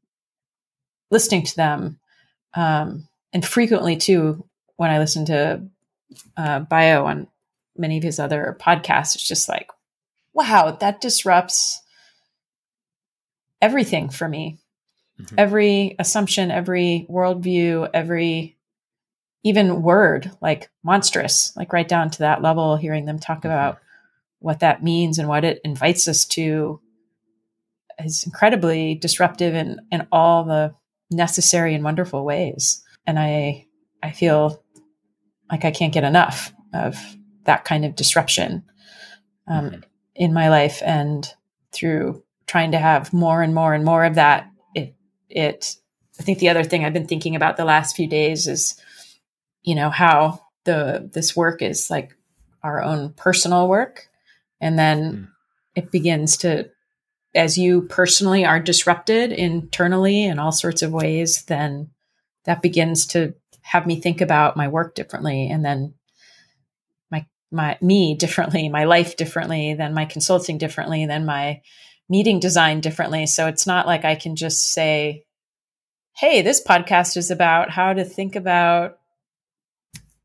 listening 1.11 1.43
to 1.43 1.55
them 1.55 1.99
um, 2.53 3.07
and 3.31 3.45
frequently 3.45 3.95
too 3.95 4.45
when 4.77 4.89
i 4.89 4.99
listened 4.99 5.27
to 5.27 5.61
uh, 6.35 6.59
Bayo 6.61 7.05
on 7.05 7.27
many 7.77 7.97
of 7.97 8.03
his 8.03 8.19
other 8.19 8.57
podcasts, 8.59 9.15
it's 9.15 9.27
just 9.27 9.49
like, 9.49 9.69
wow, 10.33 10.71
that 10.79 11.01
disrupts 11.01 11.81
everything 13.61 14.09
for 14.09 14.27
me. 14.27 14.59
mm-hmm. 15.19 15.35
every 15.37 15.95
assumption, 15.99 16.51
every 16.51 17.05
worldview, 17.09 17.89
every 17.93 18.57
even 19.43 19.81
word 19.81 20.31
like 20.41 20.69
monstrous, 20.83 21.53
like 21.55 21.73
right 21.73 21.87
down 21.87 22.09
to 22.11 22.19
that 22.19 22.41
level, 22.41 22.75
hearing 22.75 23.05
them 23.05 23.19
talk 23.19 23.39
mm-hmm. 23.39 23.47
about 23.47 23.79
what 24.39 24.59
that 24.59 24.83
means 24.83 25.17
and 25.17 25.27
what 25.27 25.43
it 25.43 25.59
invites 25.63 26.07
us 26.07 26.25
to 26.25 26.79
is 27.99 28.23
incredibly 28.25 28.93
disruptive 28.93 29.55
in, 29.55 29.79
in 29.91 30.07
all 30.11 30.43
the 30.43 30.73
necessary 31.09 31.73
and 31.73 31.83
wonderful 31.83 32.23
ways. 32.23 32.83
And 33.05 33.17
I 33.17 33.65
I 34.03 34.11
feel 34.11 34.63
like 35.49 35.65
I 35.65 35.71
can't 35.71 35.93
get 35.93 36.03
enough 36.03 36.53
of 36.73 36.97
that 37.47 37.65
kind 37.65 37.83
of 37.83 37.95
disruption 37.95 38.63
um, 39.47 39.65
mm-hmm. 39.65 39.79
in 40.15 40.33
my 40.33 40.49
life 40.49 40.81
and 40.85 41.33
through 41.71 42.23
trying 42.45 42.71
to 42.71 42.77
have 42.77 43.11
more 43.11 43.41
and 43.41 43.55
more 43.55 43.73
and 43.73 43.83
more 43.83 44.05
of 44.05 44.15
that 44.15 44.49
it 44.75 44.95
it 45.29 45.75
i 46.19 46.23
think 46.23 46.39
the 46.39 46.49
other 46.49 46.63
thing 46.63 46.85
i've 46.85 46.93
been 46.93 47.07
thinking 47.07 47.35
about 47.35 47.57
the 47.57 47.65
last 47.65 47.95
few 47.95 48.07
days 48.07 48.47
is 48.47 48.79
you 49.63 49.73
know 49.73 49.89
how 49.89 50.39
the 50.65 51.09
this 51.13 51.35
work 51.35 51.61
is 51.61 51.89
like 51.89 52.15
our 52.63 52.83
own 52.83 53.13
personal 53.13 53.67
work 53.67 54.09
and 54.61 54.77
then 54.77 55.13
mm. 55.13 55.27
it 55.75 55.91
begins 55.91 56.37
to 56.37 56.69
as 57.35 57.57
you 57.57 57.83
personally 57.83 58.45
are 58.45 58.59
disrupted 58.59 59.31
internally 59.31 60.23
in 60.23 60.39
all 60.39 60.51
sorts 60.51 60.81
of 60.81 60.91
ways 60.91 61.43
then 61.45 61.89
that 62.45 62.61
begins 62.61 63.05
to 63.05 63.33
have 63.61 63.85
me 63.85 63.99
think 63.99 64.21
about 64.21 64.57
my 64.57 64.67
work 64.67 64.95
differently 64.95 65.49
and 65.49 65.63
then 65.63 65.93
my 67.51 67.77
me 67.81 68.15
differently 68.15 68.67
my 68.69 68.83
life 68.83 69.15
differently 69.15 69.73
than 69.73 69.93
my 69.93 70.05
consulting 70.05 70.57
differently 70.57 71.05
than 71.05 71.25
my 71.25 71.61
meeting 72.09 72.39
design 72.39 72.81
differently. 72.81 73.25
So 73.25 73.47
it's 73.47 73.67
not 73.67 73.87
like 73.87 74.05
i 74.05 74.15
can 74.15 74.35
just 74.35 74.71
say 74.73 75.23
hey 76.15 76.41
this 76.41 76.63
podcast 76.63 77.15
is 77.15 77.31
about 77.31 77.69
how 77.69 77.93
to 77.93 78.03
think 78.03 78.35
about 78.35 78.97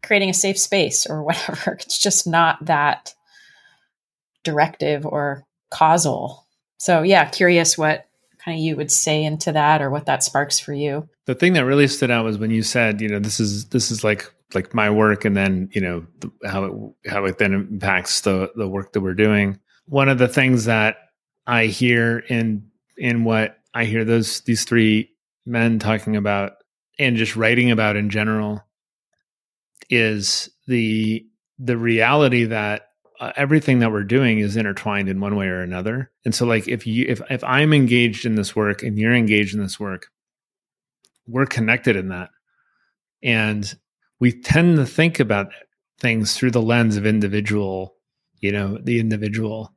creating 0.03 0.31
a 0.31 0.35
safe 0.35 0.59
space 0.59 1.07
or 1.07 1.23
whatever. 1.25 1.73
It's 1.81 2.01
just 2.01 2.27
not 2.27 2.65
that 2.67 3.15
directive 4.45 5.07
or 5.07 5.45
causal. 5.71 6.47
So 6.79 7.03
yeah 7.03 7.25
curious 7.27 7.79
what 7.79 8.07
kind 8.45 8.59
of 8.59 8.65
you 8.65 8.75
would 8.75 8.91
say 8.91 9.23
into 9.23 9.53
that 9.53 9.81
or 9.81 9.91
what 9.91 10.07
that 10.07 10.25
sparks 10.25 10.59
for 10.59 10.73
you. 10.73 11.09
The 11.27 11.37
thing 11.37 11.53
that 11.53 11.65
really 11.65 11.87
stood 11.87 12.11
out 12.11 12.25
was 12.25 12.39
when 12.39 12.51
you 12.51 12.63
said 12.63 13.01
you 13.01 13.09
know 13.09 13.21
this 13.21 13.39
is 13.39 13.67
this 13.67 13.93
is 13.93 14.03
like 14.03 14.33
like 14.55 14.75
my 14.75 14.91
work 14.91 15.25
and 15.25 15.37
then 15.37 15.69
you 15.73 15.81
know 15.81 16.07
how 16.45 16.65
it 16.65 17.11
how 17.11 17.25
it 17.25 17.39
then 17.39 17.53
impacts 17.53 18.23
the 18.23 18.51
the 18.57 18.69
work 18.69 18.93
that 18.93 19.01
we're 19.01 19.15
doing 19.15 19.59
one 19.87 20.09
of 20.09 20.19
the 20.19 20.29
things 20.29 20.65
that 20.65 20.97
i 21.47 21.67
hear 21.67 22.19
in 22.19 22.69
in 22.97 23.25
what 23.25 23.59
i 23.75 23.85
hear 23.85 24.05
those 24.05 24.41
these 24.43 24.65
three 24.65 25.11
men 25.47 25.79
talking 25.79 26.17
about 26.17 26.53
and 26.99 27.17
just 27.17 27.37
writing 27.37 27.71
about 27.71 27.97
in 27.97 28.11
general 28.11 28.63
is 29.91 30.51
the 30.67 31.27
the 31.59 31.77
reality 31.77 32.45
that 32.45 32.89
uh, 33.21 33.33
everything 33.37 33.79
that 33.79 33.93
we're 33.93 34.03
doing 34.03 34.41
is 34.41 34.57
intertwined 34.57 35.09
in 35.09 35.21
one 35.21 35.37
way 35.37 35.47
or 35.47 35.61
another. 35.61 36.11
And 36.25 36.35
so 36.35 36.45
like 36.45 36.67
if 36.67 36.89
you 36.89 37.07
if 37.09 37.21
if 37.31 37.45
I'm 37.45 37.73
engaged 37.73 38.27
in 38.27 38.35
this 38.35 38.57
work 38.57 38.83
and 38.83 38.99
you're 38.99 39.15
engaged 39.15 39.55
in 39.55 39.61
this 39.63 39.79
work, 39.79 40.09
we're 41.29 41.47
connected 41.47 41.95
in 41.95 42.09
that. 42.09 42.31
And 43.23 43.73
we 44.23 44.31
tend 44.31 44.77
to 44.77 44.87
think 44.87 45.19
about 45.19 45.49
things 45.99 46.37
through 46.37 46.53
the 46.53 46.63
lens 46.63 46.97
of 46.97 47.05
individual, 47.05 47.97
you 48.39 48.53
know, 48.53 48.79
the 48.81 49.01
individual. 49.01 49.75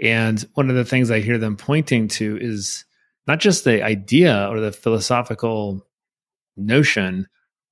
And 0.00 0.40
one 0.54 0.70
of 0.70 0.76
the 0.76 0.84
things 0.84 1.10
I 1.10 1.18
hear 1.18 1.36
them 1.36 1.56
pointing 1.56 2.06
to 2.10 2.38
is 2.40 2.84
not 3.26 3.40
just 3.40 3.64
the 3.64 3.82
idea 3.82 4.46
or 4.48 4.60
the 4.60 4.70
philosophical 4.70 5.84
notion 6.56 7.26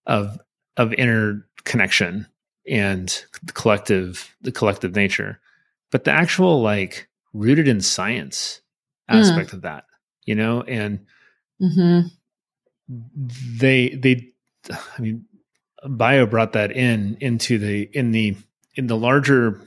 of 0.06 0.36
of 0.76 0.92
interconnection 0.94 2.26
and 2.68 3.24
the 3.44 3.52
collective 3.52 4.34
the 4.40 4.52
collective 4.52 4.96
nature 4.96 5.40
but 5.92 6.04
the 6.04 6.12
actual 6.12 6.60
like 6.60 7.08
rooted 7.34 7.66
in 7.68 7.80
science 7.80 8.60
hmm. 9.08 9.16
aspect 9.16 9.50
mm. 9.50 9.54
of 9.54 9.62
that 9.62 9.84
you 10.24 10.36
know 10.36 10.62
and 10.62 11.04
mm-hmm. 11.60 12.06
they 13.58 13.88
they 13.90 14.28
i 14.72 15.00
mean 15.00 15.24
Bayo 15.88 16.26
brought 16.26 16.52
that 16.52 16.72
in 16.72 17.16
into 17.20 17.58
the 17.58 17.88
in 17.92 18.10
the 18.12 18.36
in 18.74 18.86
the 18.86 18.96
larger 18.96 19.60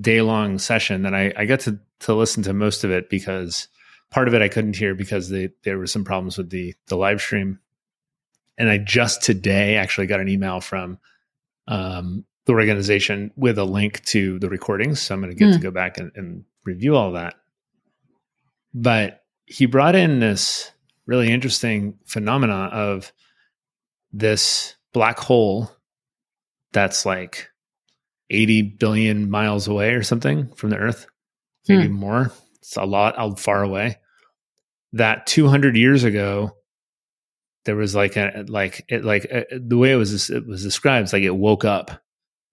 day 0.00 0.22
long 0.22 0.58
session 0.58 1.02
that 1.02 1.14
i 1.14 1.32
i 1.36 1.44
got 1.44 1.60
to 1.60 1.78
to 1.98 2.14
listen 2.14 2.44
to 2.44 2.52
most 2.52 2.84
of 2.84 2.92
it 2.92 3.10
because 3.10 3.66
part 4.10 4.28
of 4.28 4.34
it 4.34 4.42
i 4.42 4.48
couldn't 4.48 4.76
hear 4.76 4.94
because 4.94 5.30
they, 5.30 5.50
there 5.64 5.78
were 5.78 5.86
some 5.86 6.04
problems 6.04 6.38
with 6.38 6.50
the 6.50 6.74
the 6.86 6.96
live 6.96 7.20
stream 7.20 7.58
and 8.56 8.70
i 8.70 8.78
just 8.78 9.22
today 9.22 9.76
actually 9.76 10.06
got 10.06 10.20
an 10.20 10.28
email 10.28 10.60
from 10.60 10.98
um, 11.66 12.24
the 12.46 12.52
organization 12.52 13.30
with 13.36 13.58
a 13.58 13.64
link 13.64 14.04
to 14.06 14.38
the 14.40 14.48
recordings. 14.48 15.00
So 15.00 15.14
I'm 15.14 15.20
going 15.20 15.32
to 15.32 15.38
get 15.38 15.50
mm. 15.50 15.54
to 15.54 15.60
go 15.60 15.70
back 15.70 15.98
and, 15.98 16.10
and 16.16 16.44
review 16.64 16.96
all 16.96 17.12
that. 17.12 17.34
But 18.74 19.24
he 19.46 19.66
brought 19.66 19.94
in 19.94 20.20
this 20.20 20.72
really 21.06 21.30
interesting 21.30 21.98
phenomena 22.04 22.68
of 22.72 23.12
this 24.12 24.74
black 24.92 25.18
hole 25.18 25.70
that's 26.72 27.04
like 27.04 27.50
80 28.30 28.62
billion 28.62 29.30
miles 29.30 29.68
away 29.68 29.94
or 29.94 30.02
something 30.02 30.52
from 30.54 30.70
the 30.70 30.76
earth, 30.76 31.06
maybe 31.68 31.88
hmm. 31.88 31.94
more. 31.94 32.32
It's 32.58 32.76
a 32.76 32.84
lot 32.84 33.40
far 33.40 33.62
away. 33.62 33.98
That 34.92 35.26
200 35.26 35.76
years 35.76 36.04
ago, 36.04 36.56
there 37.64 37.76
was 37.76 37.94
like 37.94 38.16
a 38.16 38.44
like 38.48 38.84
it 38.88 39.04
like 39.04 39.26
uh, 39.32 39.42
the 39.52 39.76
way 39.76 39.92
it 39.92 39.96
was 39.96 40.30
it 40.30 40.46
was 40.46 40.62
described. 40.62 41.04
It's 41.04 41.12
like 41.12 41.22
it 41.22 41.36
woke 41.36 41.64
up 41.64 42.00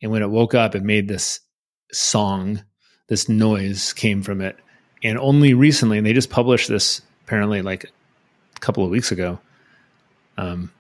and 0.02 0.12
when 0.12 0.22
it 0.22 0.30
woke 0.30 0.54
up, 0.54 0.76
it 0.76 0.84
made 0.84 1.08
this 1.08 1.40
song, 1.92 2.64
this 3.08 3.28
noise 3.28 3.94
came 3.94 4.22
from 4.22 4.42
it. 4.42 4.58
And 5.04 5.18
only 5.18 5.54
recently, 5.54 5.98
and 5.98 6.06
they 6.06 6.14
just 6.14 6.30
published 6.30 6.68
this 6.68 7.02
apparently 7.26 7.62
like 7.62 7.86
a 8.56 8.60
couple 8.60 8.84
of 8.84 8.90
weeks 8.90 9.12
ago, 9.12 9.40
um, 10.38 10.72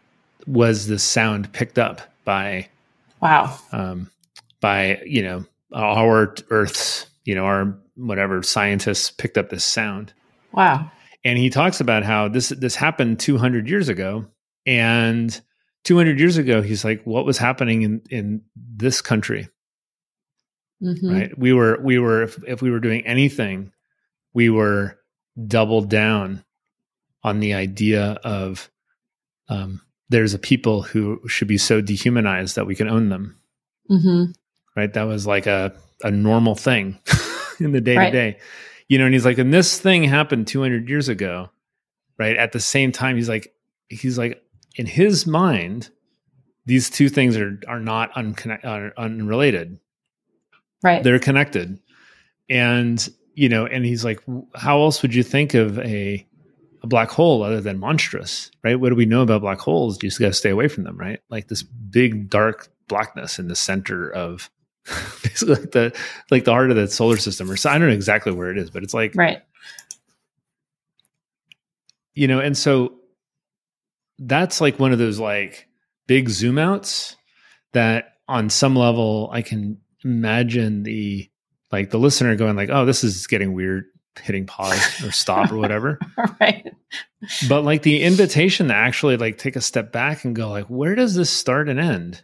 was 0.47 0.87
the 0.87 0.99
sound 0.99 1.51
picked 1.53 1.77
up 1.77 2.01
by 2.25 2.69
wow 3.21 3.57
um, 3.71 4.09
by 4.61 5.01
you 5.05 5.21
know 5.21 5.45
our 5.75 6.33
Earth's 6.49 7.05
you 7.25 7.35
know 7.35 7.45
our 7.45 7.77
whatever 7.95 8.41
scientists 8.43 9.11
picked 9.11 9.37
up 9.37 9.49
this 9.49 9.65
sound. 9.65 10.13
Wow. 10.51 10.91
And 11.23 11.37
he 11.37 11.49
talks 11.49 11.81
about 11.81 12.03
how 12.03 12.29
this 12.29 12.49
this 12.49 12.75
happened 12.75 13.19
200 13.19 13.67
years 13.67 13.89
ago, 13.89 14.27
and 14.65 15.39
200 15.87 16.19
years 16.19 16.37
ago 16.37 16.61
he's 16.61 16.83
like 16.83 17.01
what 17.05 17.25
was 17.25 17.37
happening 17.37 17.81
in 17.81 18.01
in 18.09 18.41
this 18.55 19.01
country 19.01 19.47
mm-hmm. 20.83 21.09
right 21.09 21.37
we 21.39 21.53
were 21.53 21.79
we 21.81 21.97
were 21.97 22.23
if, 22.23 22.37
if 22.45 22.61
we 22.61 22.69
were 22.69 22.81
doing 22.81 23.07
anything 23.07 23.71
we 24.33 24.49
were 24.49 24.99
doubled 25.47 25.89
down 25.89 26.43
on 27.23 27.39
the 27.39 27.53
idea 27.53 28.19
of 28.23 28.69
um, 29.47 29.81
there's 30.09 30.33
a 30.33 30.39
people 30.39 30.81
who 30.81 31.19
should 31.27 31.47
be 31.47 31.57
so 31.57 31.81
dehumanized 31.81 32.55
that 32.55 32.67
we 32.67 32.75
can 32.75 32.87
own 32.87 33.09
them 33.09 33.37
mm-hmm. 33.89 34.31
right 34.75 34.93
that 34.93 35.03
was 35.03 35.27
like 35.27 35.47
a 35.47 35.73
a 36.03 36.11
normal 36.11 36.55
thing 36.55 36.99
in 37.59 37.71
the 37.71 37.81
day 37.81 37.95
to 37.95 38.11
day 38.11 38.39
you 38.87 38.97
know 38.97 39.05
and 39.05 39.13
he's 39.13 39.25
like 39.25 39.37
and 39.37 39.53
this 39.53 39.79
thing 39.79 40.03
happened 40.03 40.47
200 40.47 40.87
years 40.87 41.09
ago 41.09 41.49
right 42.17 42.37
at 42.37 42.51
the 42.51 42.59
same 42.59 42.91
time 42.91 43.15
he's 43.15 43.29
like 43.29 43.53
he's 43.89 44.17
like 44.17 44.43
in 44.77 44.85
his 44.85 45.25
mind, 45.27 45.89
these 46.65 46.89
two 46.89 47.09
things 47.09 47.35
are 47.35 47.59
are 47.67 47.79
not 47.79 48.13
unconnect, 48.13 48.63
are 48.63 48.93
unrelated. 48.97 49.79
Right. 50.83 51.03
They're 51.03 51.19
connected. 51.19 51.79
And 52.49 53.07
you 53.33 53.49
know, 53.49 53.65
and 53.65 53.85
he's 53.85 54.05
like, 54.05 54.21
how 54.55 54.81
else 54.81 55.01
would 55.01 55.13
you 55.13 55.23
think 55.23 55.53
of 55.53 55.79
a 55.79 56.25
a 56.87 56.89
black 56.89 57.09
hole 57.09 57.43
other 57.43 57.59
than 57.59 57.79
monstrous, 57.79 58.49
right? 58.63 58.79
What 58.79 58.89
do 58.89 58.95
we 58.95 59.05
know 59.05 59.21
about 59.21 59.41
black 59.41 59.59
holes? 59.59 60.01
You 60.01 60.09
just 60.09 60.19
got 60.19 60.27
to 60.27 60.33
stay 60.33 60.49
away 60.49 60.69
from 60.69 60.85
them, 60.85 60.97
right? 60.97 61.19
Like 61.29 61.49
this 61.49 61.61
big 61.63 62.29
dark 62.29 62.69
blackness 62.87 63.39
in 63.39 63.49
the 63.49 63.55
center 63.55 64.09
of 64.09 64.49
basically 65.21 65.55
like 65.55 65.71
the 65.71 65.97
like 66.31 66.45
the 66.45 66.51
heart 66.51 66.71
of 66.71 66.77
the 66.77 66.87
solar 66.87 67.17
system, 67.17 67.51
or 67.51 67.57
so 67.57 67.69
I 67.69 67.77
don't 67.77 67.89
know 67.89 67.93
exactly 67.93 68.31
where 68.31 68.49
it 68.51 68.57
is, 68.57 68.69
but 68.69 68.83
it's 68.83 68.93
like 68.93 69.13
right. 69.15 69.41
You 72.13 72.27
know, 72.27 72.39
and 72.39 72.57
so 72.57 72.95
that's 74.17 74.61
like 74.61 74.79
one 74.79 74.93
of 74.93 74.97
those 74.97 75.19
like 75.19 75.67
big 76.07 76.29
zoom 76.29 76.57
outs 76.57 77.17
that 77.73 78.13
on 78.27 78.49
some 78.49 78.75
level 78.75 79.29
I 79.31 79.41
can 79.41 79.77
imagine 80.03 80.83
the 80.83 81.29
like 81.69 81.89
the 81.89 81.99
listener 81.99 82.35
going 82.37 82.55
like, 82.55 82.69
"Oh, 82.69 82.85
this 82.85 83.03
is 83.03 83.27
getting 83.27 83.53
weird." 83.53 83.85
Hitting 84.19 84.45
pause 84.45 85.03
or 85.03 85.11
stop 85.11 85.51
or 85.51 85.57
whatever. 85.57 85.99
right. 86.39 86.73
But 87.47 87.63
like 87.63 87.83
the 87.83 88.03
invitation 88.03 88.67
to 88.67 88.73
actually 88.73 89.17
like 89.17 89.37
take 89.37 89.55
a 89.55 89.61
step 89.61 89.91
back 89.91 90.25
and 90.25 90.35
go 90.35 90.49
like, 90.49 90.65
where 90.65 90.95
does 90.95 91.15
this 91.15 91.29
start 91.29 91.69
and 91.69 91.79
end? 91.79 92.23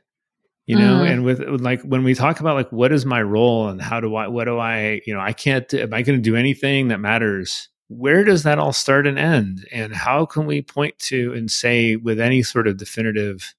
You 0.65 0.77
know, 0.77 1.01
mm. 1.01 1.11
and 1.11 1.25
with, 1.25 1.39
with, 1.39 1.59
like 1.59 1.81
when 1.81 2.05
we 2.05 2.15
talk 2.15 2.39
about 2.39 2.55
like 2.55 2.71
what 2.71 2.93
is 2.93 3.05
my 3.05 3.21
role 3.21 3.67
and 3.67 3.81
how 3.81 3.99
do 3.99 4.15
I 4.15 4.27
what 4.27 4.45
do 4.45 4.57
I, 4.57 5.01
you 5.05 5.13
know, 5.13 5.19
I 5.19 5.33
can't 5.33 5.71
am 5.73 5.93
I 5.93 6.03
going 6.03 6.17
to 6.17 6.23
do 6.23 6.37
anything 6.37 6.87
that 6.87 7.01
matters 7.01 7.67
where 7.97 8.23
does 8.23 8.43
that 8.43 8.59
all 8.59 8.73
start 8.73 9.07
and 9.07 9.19
end? 9.19 9.67
And 9.71 9.93
how 9.93 10.25
can 10.25 10.45
we 10.45 10.61
point 10.61 10.97
to 10.99 11.33
and 11.33 11.49
say 11.49 11.95
with 11.95 12.19
any 12.19 12.43
sort 12.43 12.67
of 12.67 12.77
definitive 12.77 13.53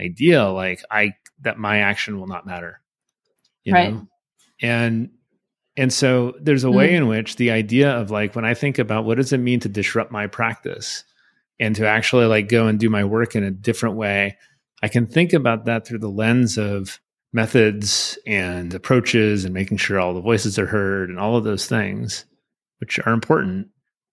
idea, 0.00 0.48
like 0.48 0.82
I 0.90 1.14
that 1.40 1.58
my 1.58 1.78
action 1.78 2.18
will 2.18 2.26
not 2.26 2.46
matter? 2.46 2.80
You 3.64 3.72
right. 3.72 3.92
know? 3.92 4.06
And 4.60 5.10
and 5.76 5.92
so 5.92 6.34
there's 6.40 6.64
a 6.64 6.70
way 6.70 6.90
mm. 6.90 6.98
in 6.98 7.08
which 7.08 7.36
the 7.36 7.50
idea 7.50 7.90
of 7.90 8.10
like 8.10 8.36
when 8.36 8.44
I 8.44 8.54
think 8.54 8.78
about 8.78 9.04
what 9.04 9.16
does 9.16 9.32
it 9.32 9.38
mean 9.38 9.60
to 9.60 9.68
disrupt 9.68 10.12
my 10.12 10.26
practice 10.26 11.04
and 11.58 11.74
to 11.76 11.86
actually 11.86 12.26
like 12.26 12.48
go 12.48 12.66
and 12.66 12.78
do 12.78 12.90
my 12.90 13.04
work 13.04 13.34
in 13.34 13.42
a 13.42 13.50
different 13.50 13.96
way, 13.96 14.36
I 14.82 14.88
can 14.88 15.06
think 15.06 15.32
about 15.32 15.64
that 15.64 15.86
through 15.86 15.98
the 15.98 16.08
lens 16.08 16.58
of 16.58 17.00
methods 17.34 18.16
and 18.26 18.72
approaches 18.72 19.44
and 19.44 19.52
making 19.52 19.76
sure 19.76 19.98
all 19.98 20.14
the 20.14 20.20
voices 20.20 20.58
are 20.58 20.66
heard 20.66 21.10
and 21.10 21.18
all 21.18 21.36
of 21.36 21.44
those 21.44 21.66
things 21.66 22.24
which 22.78 23.00
are 23.00 23.12
important 23.12 23.66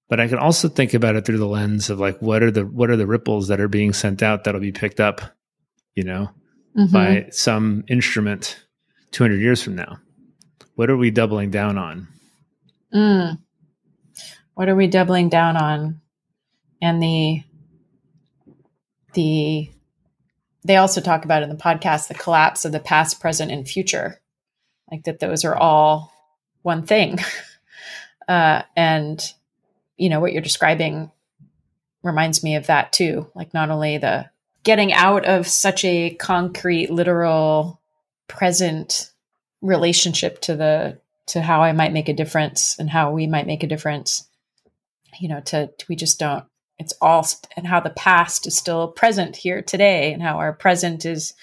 but 0.09 0.19
i 0.19 0.27
can 0.27 0.39
also 0.39 0.67
think 0.67 0.95
about 0.95 1.15
it 1.15 1.23
through 1.23 1.37
the 1.37 1.47
lens 1.47 1.91
of 1.91 1.99
like 1.99 2.19
what 2.19 2.41
are 2.41 2.49
the 2.49 2.65
what 2.65 2.89
are 2.89 2.97
the 2.97 3.05
ripples 3.05 3.47
that 3.47 3.61
are 3.61 3.67
being 3.67 3.93
sent 3.93 4.23
out 4.23 4.43
that'll 4.43 4.59
be 4.59 4.71
picked 4.71 4.99
up 4.99 5.21
you 5.93 6.03
know 6.03 6.31
mm-hmm. 6.75 6.91
by 6.91 7.27
some 7.29 7.83
instrument 7.87 8.65
200 9.11 9.39
years 9.39 9.61
from 9.61 9.75
now 9.75 9.99
what 10.81 10.89
are 10.89 10.97
we 10.97 11.11
doubling 11.11 11.51
down 11.51 11.77
on 11.77 12.07
mm. 12.91 13.37
what 14.55 14.67
are 14.67 14.75
we 14.75 14.87
doubling 14.87 15.29
down 15.29 15.55
on 15.55 16.01
and 16.81 17.03
the 17.03 17.43
the 19.13 19.69
they 20.63 20.75
also 20.75 21.01
talk 21.01 21.25
about 21.25 21.43
in 21.43 21.49
the 21.49 21.55
podcast 21.55 22.07
the 22.07 22.13
collapse 22.13 22.65
of 22.65 22.71
the 22.71 22.79
past, 22.79 23.19
present, 23.19 23.51
and 23.51 23.67
future, 23.67 24.19
like 24.91 25.03
that 25.03 25.19
those 25.19 25.45
are 25.45 25.55
all 25.55 26.11
one 26.61 26.85
thing. 26.85 27.19
Uh, 28.27 28.61
and 28.77 29.33
you 29.97 30.07
know 30.07 30.21
what 30.21 30.31
you're 30.31 30.43
describing 30.43 31.11
reminds 32.01 32.43
me 32.43 32.55
of 32.55 32.67
that 32.67 32.93
too. 32.93 33.29
Like 33.35 33.53
not 33.53 33.69
only 33.69 33.97
the 33.97 34.29
getting 34.63 34.93
out 34.93 35.25
of 35.25 35.47
such 35.47 35.83
a 35.83 36.11
concrete, 36.11 36.89
literal, 36.91 37.81
present 38.29 39.10
relationship 39.61 40.41
to 40.41 40.55
the 40.55 40.99
to 41.27 41.41
how 41.41 41.61
I 41.61 41.71
might 41.71 41.93
make 41.93 42.09
a 42.09 42.13
difference 42.13 42.77
and 42.79 42.89
how 42.89 43.11
we 43.11 43.27
might 43.27 43.47
make 43.47 43.63
a 43.63 43.67
difference. 43.67 44.27
You 45.19 45.29
know, 45.29 45.41
to 45.41 45.71
we 45.87 45.95
just 45.95 46.19
don't 46.19 46.45
it's 46.81 46.93
all 46.99 47.25
and 47.55 47.67
how 47.67 47.79
the 47.79 47.91
past 47.91 48.47
is 48.47 48.57
still 48.57 48.87
present 48.87 49.35
here 49.35 49.61
today 49.61 50.11
and 50.13 50.21
how 50.21 50.37
our 50.37 50.51
present 50.51 51.05
is 51.05 51.35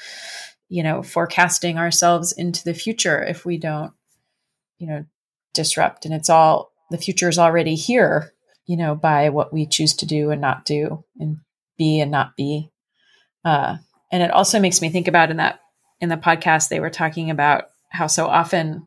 you 0.68 0.82
know 0.82 1.00
forecasting 1.02 1.78
ourselves 1.78 2.32
into 2.32 2.64
the 2.64 2.74
future 2.74 3.22
if 3.22 3.44
we 3.44 3.56
don't 3.56 3.92
you 4.78 4.88
know 4.88 5.04
disrupt 5.54 6.04
and 6.04 6.12
it's 6.12 6.28
all 6.28 6.72
the 6.90 6.98
future 6.98 7.28
is 7.28 7.38
already 7.38 7.76
here 7.76 8.32
you 8.66 8.76
know 8.76 8.96
by 8.96 9.28
what 9.28 9.52
we 9.52 9.64
choose 9.64 9.94
to 9.94 10.06
do 10.06 10.30
and 10.30 10.40
not 10.40 10.64
do 10.64 11.04
and 11.20 11.38
be 11.78 12.00
and 12.00 12.10
not 12.10 12.36
be 12.36 12.70
uh, 13.44 13.76
and 14.10 14.22
it 14.24 14.32
also 14.32 14.58
makes 14.58 14.82
me 14.82 14.90
think 14.90 15.06
about 15.06 15.30
in 15.30 15.36
that 15.36 15.60
in 16.00 16.08
the 16.08 16.16
podcast 16.16 16.68
they 16.68 16.80
were 16.80 16.90
talking 16.90 17.30
about 17.30 17.66
how 17.88 18.06
so 18.06 18.26
often 18.26 18.86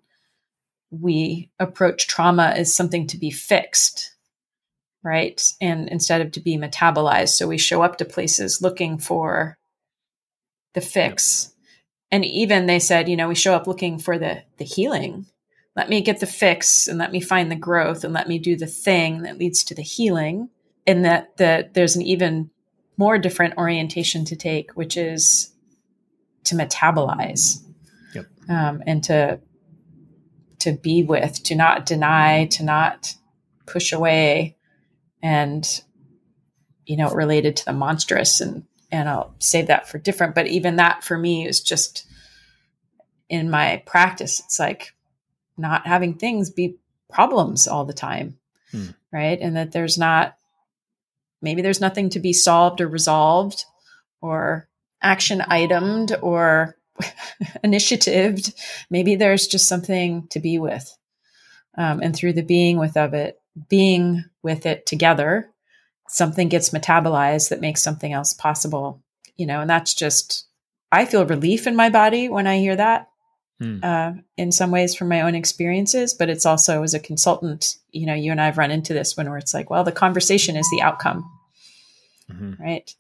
we 0.90 1.50
approach 1.60 2.08
trauma 2.08 2.54
as 2.56 2.76
something 2.76 3.08
to 3.08 3.18
be 3.18 3.32
fixed 3.32 4.12
right? 5.04 5.42
And 5.60 5.90
instead 5.90 6.22
of 6.22 6.32
to 6.34 6.40
be 6.40 6.58
metabolized. 6.58 7.30
So 7.30 7.48
we 7.48 7.58
show 7.58 7.82
up 7.82 7.98
to 7.98 8.06
places 8.06 8.62
looking 8.62 8.98
for 8.98 9.58
the 10.74 10.82
fix. 10.82 11.54
And 12.12 12.26
even 12.26 12.66
they 12.66 12.80
said, 12.80 13.10
you 13.10 13.16
know, 13.16 13.28
we 13.28 13.36
show 13.36 13.54
up 13.54 13.68
looking 13.68 14.00
for 14.00 14.18
the 14.18 14.44
the 14.58 14.66
healing. 14.66 15.26
Let 15.76 15.90
me 15.90 16.02
get 16.02 16.20
the 16.20 16.28
fix 16.28 16.88
and 16.88 17.00
let 17.00 17.12
me 17.12 17.22
find 17.22 17.50
the 17.50 17.56
growth 17.56 18.04
and 18.04 18.14
let 18.14 18.28
me 18.28 18.38
do 18.40 18.58
the 18.58 18.68
thing 18.68 19.22
that 19.22 19.38
leads 19.38 19.64
to 19.66 19.76
the 19.76 19.82
healing. 19.82 20.50
And 20.86 21.06
that 21.06 21.38
that 21.38 21.74
there's 21.74 21.96
an 21.96 22.02
even 22.02 22.50
more 22.98 23.18
different 23.18 23.58
orientation 23.58 24.26
to 24.26 24.36
take, 24.36 24.72
which 24.72 24.98
is 24.98 25.54
to 26.46 26.56
metabolize. 26.56 27.64
Yep. 28.14 28.26
Um, 28.50 28.84
and 28.86 29.04
to 29.06 29.40
to 30.60 30.74
be 30.74 31.02
with, 31.04 31.42
to 31.44 31.56
not 31.56 31.86
deny, 31.86 32.46
to 32.46 32.64
not 32.64 33.16
push 33.66 33.94
away, 33.94 34.58
and 35.22 35.82
you 36.86 36.98
know 36.98 37.10
related 37.12 37.58
to 37.58 37.66
the 37.66 37.74
monstrous 37.74 38.42
and 38.42 38.66
and 38.92 39.08
I'll 39.08 39.34
save 39.40 39.68
that 39.68 39.88
for 39.88 39.98
different 39.98 40.36
but 40.36 40.48
even 40.48 40.78
that 40.78 41.04
for 41.04 41.18
me 41.18 41.48
is 41.48 41.62
just 41.62 42.06
in 43.30 43.50
my 43.50 43.82
practice 43.86 44.42
it's 44.44 44.60
like 44.60 44.94
not 45.58 45.88
having 45.88 46.16
things 46.16 46.50
be 46.50 46.78
problems 47.10 47.68
all 47.68 47.86
the 47.86 47.94
time 47.94 48.38
hmm. 48.72 48.88
right 49.12 49.40
and 49.40 49.56
that 49.56 49.72
there's 49.72 49.98
not 49.98 50.36
maybe 51.42 51.62
there's 51.62 51.82
nothing 51.82 52.10
to 52.10 52.20
be 52.20 52.34
solved 52.34 52.82
or 52.82 52.88
resolved 52.88 53.64
or 54.22 54.68
action 55.02 55.40
itemed 55.40 56.18
or 56.22 56.76
initiatived 57.64 58.54
maybe 58.90 59.16
there's 59.16 59.48
just 59.48 59.68
something 59.68 60.28
to 60.28 60.40
be 60.40 60.60
with 60.60 60.98
um, 61.78 62.02
and 62.02 62.16
through 62.16 62.34
the 62.34 62.44
being 62.44 62.78
with 62.78 62.98
of 62.98 63.14
it 63.14 63.42
being 63.70 64.26
with 64.44 64.66
it 64.66 64.86
together, 64.86 65.50
something 66.08 66.50
gets 66.50 66.70
metabolized 66.70 67.50
that 67.50 67.62
makes 67.62 67.82
something 67.82 68.14
else 68.14 68.34
possible. 68.34 69.02
You 69.38 69.46
know, 69.46 69.62
and 69.62 69.70
that's 69.70 69.94
just, 69.94 70.46
I 70.92 71.06
feel 71.06 71.26
relief 71.26 71.68
in 71.68 71.76
my 71.76 71.90
body 71.90 72.30
when 72.30 72.48
I 72.48 72.60
hear 72.60 72.76
that. 72.76 73.08
Hmm. 73.60 73.80
Uh, 73.84 74.14
in 74.38 74.52
some 74.52 74.72
ways 74.72 74.96
from 74.96 75.08
my 75.08 75.22
own 75.22 75.36
experiences, 75.36 76.16
but 76.16 76.30
it's 76.30 76.48
also 76.48 76.82
as 76.82 76.96
a 76.96 77.00
consultant, 77.00 77.76
you 77.92 78.08
know, 78.08 78.16
you 78.16 78.32
and 78.32 78.42
I 78.42 78.46
have 78.46 78.58
run 78.58 78.72
into 78.72 78.94
this 78.94 79.16
when 79.16 79.30
where 79.30 79.38
it's 79.38 79.54
like, 79.54 79.70
well, 79.70 79.84
the 79.84 79.92
conversation 79.92 80.56
is 80.56 80.68
the 80.72 80.82
outcome, 80.82 81.30
mm-hmm. 82.32 82.62
right? 82.62 82.92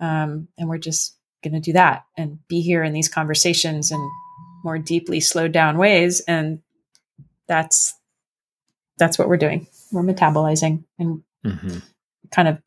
Um, 0.00 0.48
and 0.58 0.68
we're 0.68 0.76
just 0.76 1.16
going 1.42 1.54
to 1.54 1.60
do 1.60 1.72
that 1.72 2.04
and 2.16 2.38
be 2.48 2.60
here 2.60 2.82
in 2.82 2.92
these 2.92 3.08
conversations 3.08 3.90
in 3.90 4.10
more 4.64 4.78
deeply 4.78 5.20
slowed 5.20 5.52
down 5.52 5.78
ways, 5.78 6.20
and 6.20 6.60
that's 7.46 7.94
that's 8.98 9.18
what 9.18 9.28
we're 9.28 9.36
doing. 9.36 9.66
We're 9.90 10.02
metabolizing 10.02 10.84
and 10.98 11.22
mm-hmm. 11.44 11.78
kind 12.30 12.48
of 12.48 12.58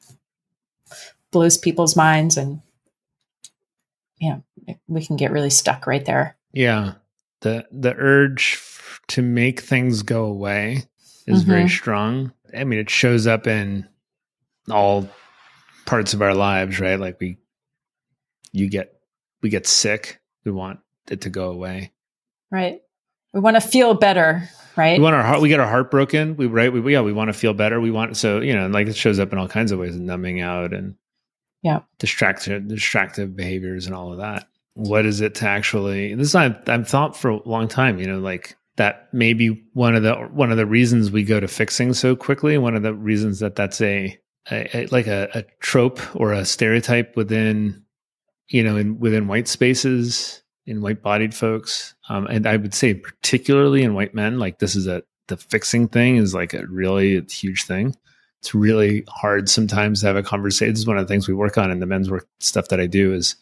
blows 1.31 1.57
people's 1.57 1.95
minds 1.95 2.37
and 2.37 2.61
yeah 4.21 4.37
we 4.87 5.05
can 5.05 5.15
get 5.15 5.31
really 5.31 5.49
stuck 5.49 5.87
right 5.87 6.05
there. 6.05 6.37
Yeah. 6.53 6.93
The 7.41 7.65
the 7.71 7.93
urge 7.95 8.61
to 9.07 9.21
make 9.21 9.59
things 9.59 10.01
go 10.01 10.25
away 10.25 10.83
is 11.27 11.41
mm-hmm. 11.41 11.51
very 11.51 11.69
strong. 11.69 12.33
I 12.55 12.63
mean 12.63 12.79
it 12.79 12.89
shows 12.89 13.27
up 13.27 13.47
in 13.47 13.87
all 14.69 15.09
parts 15.85 16.13
of 16.13 16.21
our 16.21 16.33
lives 16.33 16.79
right? 16.79 16.99
Like 16.99 17.19
we 17.19 17.37
you 18.55 18.69
get 18.69 18.99
we 19.41 19.49
get 19.49 19.67
sick 19.67 20.19
we 20.43 20.51
want 20.51 20.79
it 21.09 21.21
to 21.21 21.29
go 21.29 21.51
away 21.51 21.91
right 22.51 22.81
we 23.33 23.39
want 23.39 23.55
to 23.55 23.61
feel 23.61 23.93
better 23.93 24.49
right? 24.75 24.97
We 24.97 25.03
want 25.03 25.15
our 25.15 25.23
heart. 25.23 25.41
We 25.41 25.49
get 25.49 25.59
our 25.59 25.67
heart 25.67 25.91
broken. 25.91 26.35
We 26.35 26.47
right. 26.47 26.71
We 26.71 26.93
yeah. 26.93 27.01
We 27.01 27.13
want 27.13 27.29
to 27.29 27.33
feel 27.33 27.53
better. 27.53 27.79
We 27.79 27.91
want 27.91 28.17
so 28.17 28.41
you 28.41 28.53
know, 28.53 28.67
like 28.67 28.87
it 28.87 28.95
shows 28.95 29.19
up 29.19 29.31
in 29.31 29.39
all 29.39 29.47
kinds 29.47 29.71
of 29.71 29.79
ways, 29.79 29.95
numbing 29.95 30.41
out 30.41 30.73
and 30.73 30.95
yeah, 31.61 31.81
distracted, 31.97 32.67
distractive 32.67 33.35
behaviors 33.35 33.85
and 33.85 33.95
all 33.95 34.11
of 34.11 34.19
that. 34.19 34.47
What 34.75 35.05
is 35.05 35.21
it 35.21 35.35
to 35.35 35.47
actually? 35.47 36.13
This 36.13 36.29
is 36.29 36.35
I've, 36.35 36.57
I've 36.67 36.87
thought 36.87 37.15
for 37.17 37.29
a 37.29 37.47
long 37.47 37.67
time. 37.67 37.99
You 37.99 38.07
know, 38.07 38.19
like 38.19 38.55
that 38.75 39.09
maybe 39.13 39.65
one 39.73 39.95
of 39.95 40.03
the 40.03 40.15
one 40.15 40.51
of 40.51 40.57
the 40.57 40.65
reasons 40.65 41.11
we 41.11 41.23
go 41.23 41.39
to 41.39 41.47
fixing 41.47 41.93
so 41.93 42.15
quickly. 42.15 42.57
One 42.57 42.75
of 42.75 42.83
the 42.83 42.93
reasons 42.93 43.39
that 43.39 43.55
that's 43.55 43.81
a, 43.81 44.17
a, 44.51 44.77
a 44.77 44.87
like 44.87 45.07
a, 45.07 45.29
a 45.33 45.43
trope 45.59 45.99
or 46.15 46.33
a 46.33 46.45
stereotype 46.45 47.15
within 47.15 47.83
you 48.49 48.63
know 48.63 48.77
in 48.77 48.99
within 48.99 49.27
white 49.27 49.47
spaces 49.47 50.43
in 50.67 50.81
white 50.81 51.01
bodied 51.01 51.33
folks. 51.33 51.95
Um, 52.09 52.27
and 52.27 52.47
I 52.47 52.57
would 52.57 52.73
say, 52.73 52.93
particularly 52.93 53.83
in 53.83 53.93
white 53.93 54.13
men, 54.13 54.39
like 54.39 54.59
this 54.59 54.75
is 54.75 54.87
a, 54.87 55.03
the 55.27 55.37
fixing 55.37 55.87
thing 55.87 56.17
is 56.17 56.33
like 56.33 56.53
a 56.53 56.65
really 56.67 57.21
huge 57.29 57.65
thing. 57.65 57.95
It's 58.41 58.53
really 58.53 59.03
hard 59.07 59.49
sometimes 59.49 60.01
to 60.01 60.07
have 60.07 60.15
a 60.15 60.23
conversation. 60.23 60.73
This 60.73 60.81
is 60.81 60.87
one 60.87 60.97
of 60.97 61.07
the 61.07 61.11
things 61.11 61.27
we 61.27 61.33
work 61.33 61.57
on 61.57 61.71
in 61.71 61.79
the 61.79 61.85
men's 61.85 62.11
work 62.11 62.27
stuff 62.39 62.67
that 62.69 62.79
I 62.79 62.85
do 62.85 63.13
is 63.13 63.35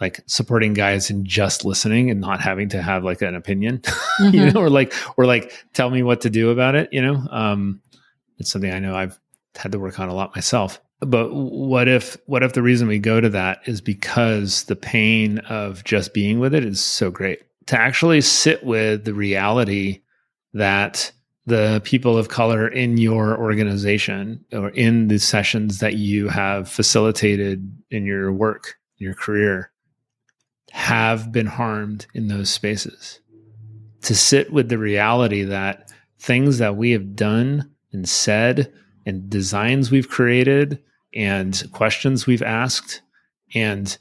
like 0.00 0.20
supporting 0.26 0.74
guys 0.74 1.10
and 1.10 1.26
just 1.26 1.64
listening 1.64 2.10
and 2.10 2.20
not 2.20 2.40
having 2.40 2.68
to 2.70 2.80
have 2.80 3.04
like 3.04 3.20
an 3.20 3.34
opinion, 3.34 3.78
mm-hmm. 4.20 4.34
you 4.34 4.50
know, 4.50 4.60
or 4.60 4.70
like, 4.70 4.94
or 5.18 5.26
like 5.26 5.52
tell 5.74 5.90
me 5.90 6.02
what 6.02 6.22
to 6.22 6.30
do 6.30 6.50
about 6.50 6.74
it. 6.74 6.88
You 6.92 7.02
know, 7.02 7.26
um, 7.30 7.82
it's 8.38 8.50
something 8.50 8.72
I 8.72 8.78
know 8.78 8.94
I've 8.94 9.18
had 9.56 9.72
to 9.72 9.78
work 9.78 9.98
on 9.98 10.08
a 10.08 10.14
lot 10.14 10.34
myself 10.34 10.80
but 11.00 11.32
what 11.32 11.86
if 11.88 12.16
what 12.26 12.42
if 12.42 12.54
the 12.54 12.62
reason 12.62 12.88
we 12.88 12.98
go 12.98 13.20
to 13.20 13.28
that 13.28 13.60
is 13.66 13.80
because 13.80 14.64
the 14.64 14.76
pain 14.76 15.38
of 15.40 15.84
just 15.84 16.12
being 16.12 16.40
with 16.40 16.54
it 16.54 16.64
is 16.64 16.80
so 16.80 17.10
great? 17.10 17.40
To 17.66 17.78
actually 17.78 18.20
sit 18.20 18.64
with 18.64 19.04
the 19.04 19.14
reality 19.14 20.02
that 20.54 21.12
the 21.46 21.80
people 21.84 22.18
of 22.18 22.28
color 22.28 22.68
in 22.68 22.96
your 22.96 23.38
organization 23.38 24.44
or 24.52 24.70
in 24.70 25.08
the 25.08 25.18
sessions 25.18 25.78
that 25.78 25.94
you 25.94 26.28
have 26.28 26.68
facilitated 26.68 27.72
in 27.90 28.04
your 28.04 28.32
work 28.32 28.74
your 28.98 29.14
career 29.14 29.70
have 30.72 31.32
been 31.32 31.46
harmed 31.46 32.06
in 32.14 32.28
those 32.28 32.50
spaces. 32.50 33.20
To 34.02 34.14
sit 34.14 34.52
with 34.52 34.68
the 34.68 34.78
reality 34.78 35.44
that 35.44 35.92
things 36.18 36.58
that 36.58 36.76
we 36.76 36.90
have 36.90 37.14
done 37.14 37.70
and 37.92 38.08
said 38.08 38.72
and 39.06 39.30
designs 39.30 39.90
we've 39.90 40.08
created 40.08 40.82
and 41.14 41.70
questions 41.72 42.26
we've 42.26 42.42
asked 42.42 43.02
and 43.54 43.98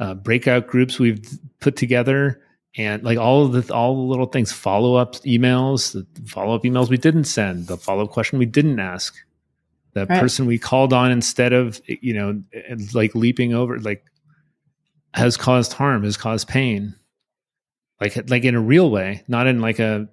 uh, 0.00 0.14
breakout 0.14 0.66
groups 0.66 0.98
we've 0.98 1.38
put 1.60 1.76
together 1.76 2.40
and 2.76 3.02
like 3.02 3.18
all 3.18 3.44
of 3.44 3.52
the 3.52 3.74
all 3.74 3.94
the 3.94 4.02
little 4.02 4.26
things 4.26 4.52
follow 4.52 4.94
up 4.94 5.14
emails 5.24 5.92
the 5.92 6.06
follow 6.28 6.54
up 6.54 6.62
emails 6.62 6.88
we 6.88 6.96
didn't 6.96 7.24
send 7.24 7.66
the 7.66 7.76
follow 7.76 8.04
up 8.04 8.10
question 8.10 8.38
we 8.38 8.46
didn't 8.46 8.78
ask 8.78 9.16
the 9.94 10.06
right. 10.06 10.20
person 10.20 10.46
we 10.46 10.58
called 10.58 10.92
on 10.92 11.10
instead 11.10 11.52
of 11.52 11.80
you 11.86 12.12
know 12.12 12.42
like 12.92 13.14
leaping 13.14 13.54
over 13.54 13.78
like 13.80 14.04
has 15.14 15.36
caused 15.36 15.72
harm 15.72 16.04
has 16.04 16.16
caused 16.16 16.48
pain 16.48 16.94
like 18.00 18.28
like 18.28 18.44
in 18.44 18.54
a 18.54 18.60
real 18.60 18.90
way 18.90 19.24
not 19.28 19.46
in 19.46 19.60
like 19.60 19.78
a 19.78 20.06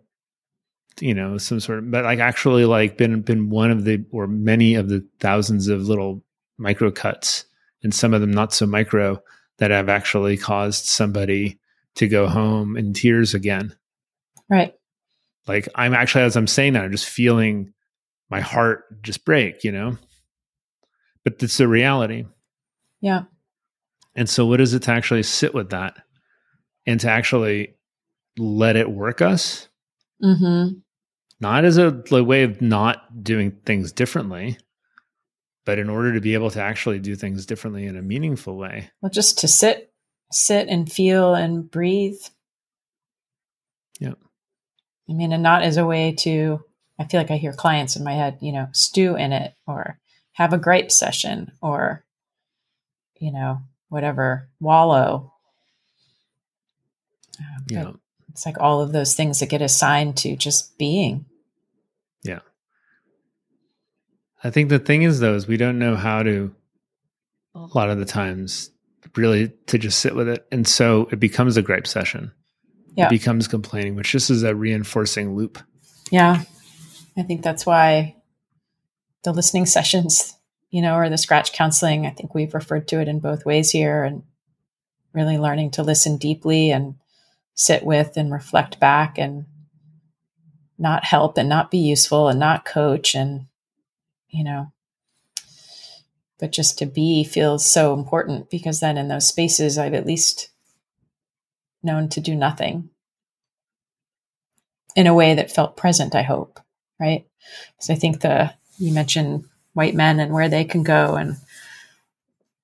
you 1.02 1.14
know 1.14 1.38
some 1.38 1.60
sort 1.60 1.80
of 1.80 1.92
but 1.92 2.06
like 2.06 2.20
actually 2.20 2.64
like 2.66 2.98
been 2.98 3.22
been 3.22 3.50
one 3.50 3.72
of 3.72 3.84
the 3.84 4.06
or 4.12 4.28
many 4.28 4.76
of 4.76 4.88
the 4.88 5.06
thousands 5.20 5.68
of 5.68 5.82
little 5.82 6.23
micro 6.58 6.92
cuts 6.92 7.46
and 7.84 7.94
some 7.94 8.14
of 8.14 8.22
them 8.22 8.32
not 8.32 8.54
so 8.54 8.66
micro 8.66 9.22
that 9.58 9.72
have 9.72 9.90
actually 9.90 10.38
caused 10.38 10.86
somebody 10.86 11.60
to 11.96 12.08
go 12.08 12.28
home 12.28 12.76
in 12.78 12.94
tears 12.94 13.34
again. 13.34 13.76
Right. 14.50 14.74
Like 15.48 15.68
i'm 15.76 15.94
actually 15.94 16.24
as 16.24 16.36
i'm 16.36 16.48
saying 16.48 16.74
that 16.74 16.84
i'm 16.84 16.92
just 16.92 17.10
feeling 17.10 17.74
my 18.30 18.40
heart 18.40 19.02
just 19.04 19.26
break 19.26 19.64
you 19.64 19.72
know? 19.72 19.98
But 21.24 21.42
it's 21.42 21.60
a 21.60 21.68
reality. 21.68 22.26
Yeah. 23.00 23.24
And 24.16 24.30
so 24.30 24.46
what 24.46 24.62
is 24.62 24.74
it 24.74 24.84
to 24.84 24.92
actually 24.92 25.24
sit 25.24 25.54
with 25.54 25.70
that 25.72 25.98
and 26.86 27.00
to 27.00 27.10
actually 27.10 27.76
let 28.38 28.76
it 28.76 28.90
work 28.90 29.22
us? 29.22 29.70
Mm-hmm. 30.24 30.80
Not 31.40 31.66
as 31.66 31.78
a, 31.78 32.02
a 32.12 32.24
way 32.24 32.44
of 32.44 32.62
not 32.62 33.24
doing 33.24 33.52
things 33.66 33.92
differently, 33.92 34.58
but 35.66 35.80
in 35.80 35.90
order 35.90 36.14
to 36.14 36.22
be 36.22 36.34
able 36.34 36.50
to 36.52 36.62
actually 36.62 37.00
do 37.00 37.16
things 37.16 37.46
differently 37.46 37.86
in 37.86 37.98
a 37.98 38.02
meaningful 38.02 38.58
way. 38.58 38.90
Well, 39.02 39.10
just 39.10 39.40
to 39.40 39.48
sit, 39.48 39.94
sit 40.32 40.68
and 40.68 40.92
feel 40.92 41.34
and 41.34 41.70
breathe. 41.70 42.20
Yeah. 44.00 44.14
I 45.10 45.14
mean, 45.14 45.32
and 45.32 45.44
not 45.44 45.64
as 45.64 45.78
a 45.78 45.86
way 45.86 46.14
to, 46.20 46.64
I 47.00 47.06
feel 47.06 47.20
like 47.20 47.32
I 47.32 47.38
hear 47.38 47.54
clients 47.54 47.96
in 47.96 48.04
my 48.04 48.14
head, 48.14 48.38
you 48.42 48.52
know, 48.52 48.68
stew 48.72 49.16
in 49.16 49.32
it 49.32 49.54
or 49.68 50.00
have 50.34 50.54
a 50.54 50.58
gripe 50.58 50.92
session 50.92 51.52
or, 51.62 52.04
you 53.20 53.32
know, 53.32 53.60
whatever, 53.90 54.50
wallow. 54.60 55.34
Uh, 57.40 57.62
yeah. 57.70 57.92
It's 58.30 58.46
like 58.46 58.60
all 58.60 58.82
of 58.82 58.92
those 58.92 59.14
things 59.14 59.40
that 59.40 59.50
get 59.50 59.62
assigned 59.62 60.18
to 60.18 60.36
just 60.36 60.78
being. 60.78 61.26
Yeah. 62.24 62.40
I 64.44 64.50
think 64.50 64.70
the 64.70 64.80
thing 64.80 65.04
is 65.04 65.20
though 65.20 65.36
is 65.36 65.48
we 65.48 65.58
don't 65.58 65.80
know 65.80 65.96
how 65.96 66.24
to 66.24 66.54
a 67.56 67.68
lot 67.74 67.90
of 67.90 67.98
the 68.00 68.06
times 68.06 68.72
really 69.16 69.52
to 69.68 69.78
just 69.78 70.00
sit 70.00 70.16
with 70.16 70.28
it. 70.28 70.46
And 70.52 70.68
so 70.68 71.08
it 71.12 71.20
becomes 71.20 71.58
a 71.58 71.62
gripe 71.62 71.88
session. 71.88 72.32
Yeah. 72.96 73.08
It 73.08 73.10
becomes 73.10 73.48
complaining, 73.48 73.96
which 73.96 74.12
just 74.12 74.30
is 74.30 74.44
a 74.44 74.56
reinforcing 74.56 75.36
loop. 75.36 75.60
Yeah. 76.12 76.44
I 77.18 77.24
think 77.24 77.42
that's 77.42 77.66
why 77.66 78.16
the 79.24 79.32
listening 79.32 79.66
sessions, 79.66 80.36
you 80.70 80.82
know, 80.82 80.96
or 80.96 81.10
the 81.10 81.18
scratch 81.18 81.54
counseling, 81.54 82.06
I 82.06 82.12
think 82.12 82.34
we've 82.34 82.54
referred 82.54 82.88
to 82.90 83.00
it 83.00 83.08
in 83.08 83.20
both 83.20 83.46
ways 83.46 83.72
here 83.72 84.04
and 84.04 84.24
really 85.14 85.38
learning 85.38 85.72
to 85.72 85.84
listen 85.84 86.18
deeply 86.18 86.72
and 86.72 86.96
sit 87.56 87.84
with 87.84 88.18
and 88.18 88.32
reflect 88.32 88.80
back 88.80 89.18
and 89.18 89.46
not 90.78 91.06
help 91.06 91.38
and 91.38 91.48
not 91.48 91.70
be 91.70 91.78
useful 91.78 92.28
and 92.30 92.40
not 92.40 92.66
coach 92.66 93.14
and 93.14 93.46
you 94.34 94.44
know 94.44 94.72
but 96.40 96.52
just 96.52 96.78
to 96.80 96.86
be 96.86 97.24
feels 97.24 97.66
so 97.66 97.94
important 97.94 98.50
because 98.50 98.82
then 98.82 98.98
in 98.98 99.08
those 99.08 99.28
spaces 99.28 99.78
I've 99.78 99.94
at 99.94 100.06
least 100.06 100.50
known 101.84 102.10
to 102.10 102.22
do 102.22 102.36
nothing. 102.36 102.90
In 104.96 105.08
a 105.08 105.14
way 105.14 105.36
that 105.36 105.52
felt 105.52 105.78
present, 105.78 106.16
I 106.16 106.22
hope, 106.22 106.60
right? 107.00 107.26
So 107.80 107.94
I 107.94 107.98
think 107.98 108.22
the 108.22 108.54
you 108.78 108.94
mentioned 108.94 109.46
white 109.74 109.96
men 109.96 110.20
and 110.20 110.34
where 110.34 110.50
they 110.50 110.66
can 110.66 110.84
go 110.84 111.16
and 111.16 111.38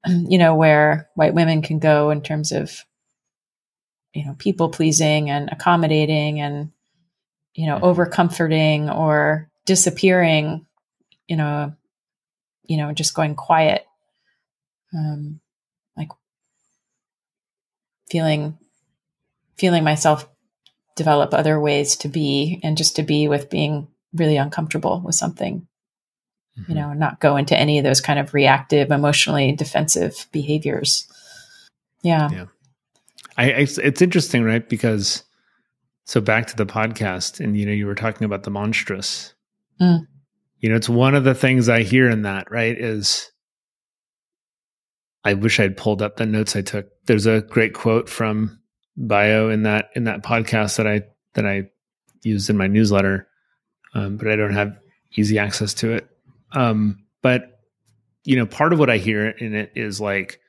you 0.29 0.37
know 0.37 0.55
where 0.55 1.09
white 1.15 1.33
women 1.33 1.61
can 1.61 1.79
go 1.79 2.11
in 2.11 2.21
terms 2.21 2.51
of 2.51 2.83
you 4.13 4.25
know 4.25 4.35
people 4.37 4.69
pleasing 4.69 5.29
and 5.29 5.49
accommodating 5.51 6.39
and 6.39 6.71
you 7.55 7.65
know 7.65 7.75
mm-hmm. 7.75 7.85
over 7.85 8.05
comforting 8.05 8.89
or 8.89 9.49
disappearing 9.65 10.65
you 11.29 11.37
know 11.37 11.73
you 12.65 12.77
know 12.77 12.91
just 12.91 13.13
going 13.13 13.35
quiet 13.35 13.85
um 14.93 15.39
like 15.95 16.09
feeling 18.09 18.57
feeling 19.55 19.83
myself 19.83 20.27
develop 20.95 21.33
other 21.33 21.59
ways 21.59 21.95
to 21.95 22.09
be 22.09 22.59
and 22.63 22.77
just 22.77 22.95
to 22.97 23.03
be 23.03 23.27
with 23.27 23.49
being 23.49 23.87
really 24.13 24.35
uncomfortable 24.35 25.01
with 25.05 25.15
something 25.15 25.65
mm-hmm. 26.59 26.71
you 26.71 26.75
know 26.75 26.91
not 26.91 27.21
go 27.21 27.37
into 27.37 27.57
any 27.57 27.77
of 27.77 27.85
those 27.85 28.01
kind 28.01 28.19
of 28.19 28.33
reactive 28.33 28.91
emotionally 28.91 29.53
defensive 29.53 30.27
behaviors 30.33 31.07
yeah 32.01 32.29
yeah 32.31 32.45
I, 33.39 33.51
it's, 33.51 33.77
it's 33.77 34.01
interesting, 34.01 34.43
right? 34.43 34.67
Because 34.67 35.23
so 36.03 36.19
back 36.19 36.47
to 36.47 36.57
the 36.57 36.65
podcast, 36.65 37.39
and 37.39 37.57
you 37.57 37.65
know, 37.65 37.71
you 37.71 37.85
were 37.85 37.95
talking 37.95 38.25
about 38.25 38.43
the 38.43 38.51
monstrous. 38.51 39.33
Mm. 39.79 40.07
You 40.59 40.69
know, 40.69 40.75
it's 40.75 40.89
one 40.89 41.15
of 41.15 41.23
the 41.23 41.35
things 41.35 41.69
I 41.69 41.83
hear 41.83 42.09
in 42.09 42.23
that, 42.23 42.51
right? 42.51 42.77
Is 42.77 43.31
I 45.23 45.33
wish 45.33 45.59
I'd 45.59 45.77
pulled 45.77 46.01
up 46.01 46.17
the 46.17 46.25
notes 46.25 46.55
I 46.55 46.61
took. 46.61 46.87
There's 47.05 47.25
a 47.25 47.41
great 47.41 47.73
quote 47.73 48.09
from 48.09 48.59
Bayo 48.97 49.49
in 49.49 49.63
that 49.63 49.89
in 49.95 50.05
that 50.05 50.23
podcast 50.23 50.77
that 50.77 50.87
I 50.87 51.03
that 51.35 51.45
I 51.45 51.69
used 52.23 52.49
in 52.49 52.57
my 52.57 52.67
newsletter, 52.67 53.27
um, 53.93 54.17
but 54.17 54.27
I 54.27 54.35
don't 54.35 54.53
have 54.53 54.77
easy 55.15 55.39
access 55.39 55.73
to 55.75 55.93
it. 55.93 56.09
Um, 56.51 57.05
but 57.21 57.61
you 58.25 58.35
know, 58.35 58.45
part 58.45 58.73
of 58.73 58.79
what 58.79 58.89
I 58.89 58.97
hear 58.97 59.29
in 59.29 59.55
it 59.55 59.71
is 59.75 60.01
like 60.01 60.39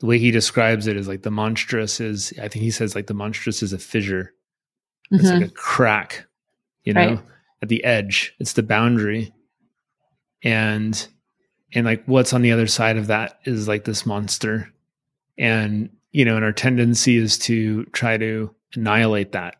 the 0.00 0.06
way 0.06 0.18
he 0.18 0.30
describes 0.30 0.86
it 0.86 0.96
is 0.96 1.08
like 1.08 1.22
the 1.22 1.30
monstrous 1.30 2.00
is 2.00 2.32
i 2.38 2.48
think 2.48 2.62
he 2.62 2.70
says 2.70 2.94
like 2.94 3.06
the 3.06 3.14
monstrous 3.14 3.62
is 3.62 3.72
a 3.72 3.78
fissure 3.78 4.32
it's 5.10 5.24
mm-hmm. 5.24 5.40
like 5.40 5.50
a 5.50 5.54
crack 5.54 6.26
you 6.82 6.92
know 6.92 7.14
right. 7.14 7.20
At 7.64 7.68
the 7.68 7.82
edge. 7.84 8.34
It's 8.38 8.52
the 8.52 8.62
boundary. 8.62 9.32
And 10.42 11.06
and 11.72 11.84
like 11.84 12.04
what's 12.06 12.32
on 12.32 12.42
the 12.42 12.52
other 12.52 12.66
side 12.66 12.96
of 12.96 13.08
that 13.08 13.40
is 13.44 13.66
like 13.66 13.84
this 13.84 14.06
monster. 14.06 14.72
And 15.36 15.90
you 16.12 16.24
know 16.24 16.36
and 16.36 16.44
our 16.44 16.52
tendency 16.52 17.16
is 17.16 17.38
to 17.38 17.84
try 17.86 18.16
to 18.16 18.54
annihilate 18.74 19.32
that. 19.32 19.56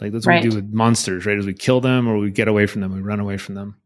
Like 0.00 0.12
that's 0.12 0.26
what 0.26 0.32
right. 0.32 0.44
we 0.44 0.50
do 0.50 0.56
with 0.56 0.72
monsters 0.72 1.24
right? 1.24 1.38
As 1.38 1.46
we 1.46 1.54
kill 1.54 1.80
them 1.80 2.08
or 2.08 2.18
we 2.18 2.30
get 2.30 2.48
away 2.48 2.66
from 2.66 2.82
them 2.82 2.92
we 2.92 3.00
run 3.00 3.20
away 3.20 3.38
from 3.38 3.54
them. 3.54 3.76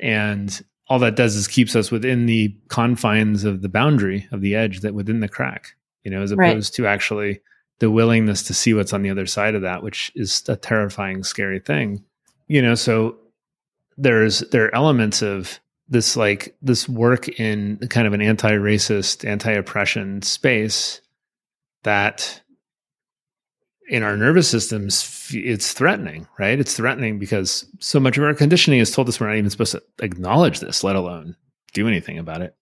And 0.00 0.64
all 0.88 0.98
that 0.98 1.16
does 1.16 1.36
is 1.36 1.48
keeps 1.48 1.76
us 1.76 1.90
within 1.90 2.26
the 2.26 2.56
confines 2.68 3.44
of 3.44 3.62
the 3.62 3.68
boundary 3.68 4.28
of 4.32 4.40
the 4.40 4.54
edge 4.54 4.80
that 4.80 4.94
within 4.94 5.20
the 5.20 5.28
crack 5.28 5.74
you 6.02 6.10
know 6.10 6.22
as 6.22 6.30
opposed 6.30 6.78
right. 6.78 6.84
to 6.84 6.86
actually 6.86 7.40
the 7.78 7.90
willingness 7.90 8.42
to 8.42 8.54
see 8.54 8.74
what's 8.74 8.92
on 8.92 9.02
the 9.02 9.10
other 9.10 9.26
side 9.26 9.54
of 9.54 9.62
that 9.62 9.82
which 9.82 10.12
is 10.14 10.42
a 10.48 10.56
terrifying 10.56 11.22
scary 11.24 11.58
thing 11.58 12.04
you 12.46 12.60
know 12.60 12.74
so 12.74 13.16
there's 13.96 14.40
there 14.50 14.66
are 14.66 14.74
elements 14.74 15.22
of 15.22 15.60
this 15.88 16.16
like 16.16 16.56
this 16.62 16.88
work 16.88 17.28
in 17.40 17.78
kind 17.90 18.06
of 18.06 18.12
an 18.12 18.22
anti-racist 18.22 19.28
anti-oppression 19.28 20.22
space 20.22 21.00
that 21.82 22.40
in 23.88 24.02
our 24.02 24.16
nervous 24.16 24.48
systems, 24.48 25.30
it's 25.32 25.72
threatening, 25.72 26.26
right? 26.38 26.58
It's 26.58 26.74
threatening 26.74 27.18
because 27.18 27.66
so 27.80 28.00
much 28.00 28.16
of 28.16 28.24
our 28.24 28.34
conditioning 28.34 28.78
has 28.78 28.90
told 28.90 29.08
us 29.08 29.20
we're 29.20 29.28
not 29.28 29.36
even 29.36 29.50
supposed 29.50 29.72
to 29.72 29.82
acknowledge 30.00 30.60
this, 30.60 30.82
let 30.82 30.96
alone 30.96 31.36
do 31.74 31.86
anything 31.86 32.18
about 32.18 32.40
it. 32.40 32.56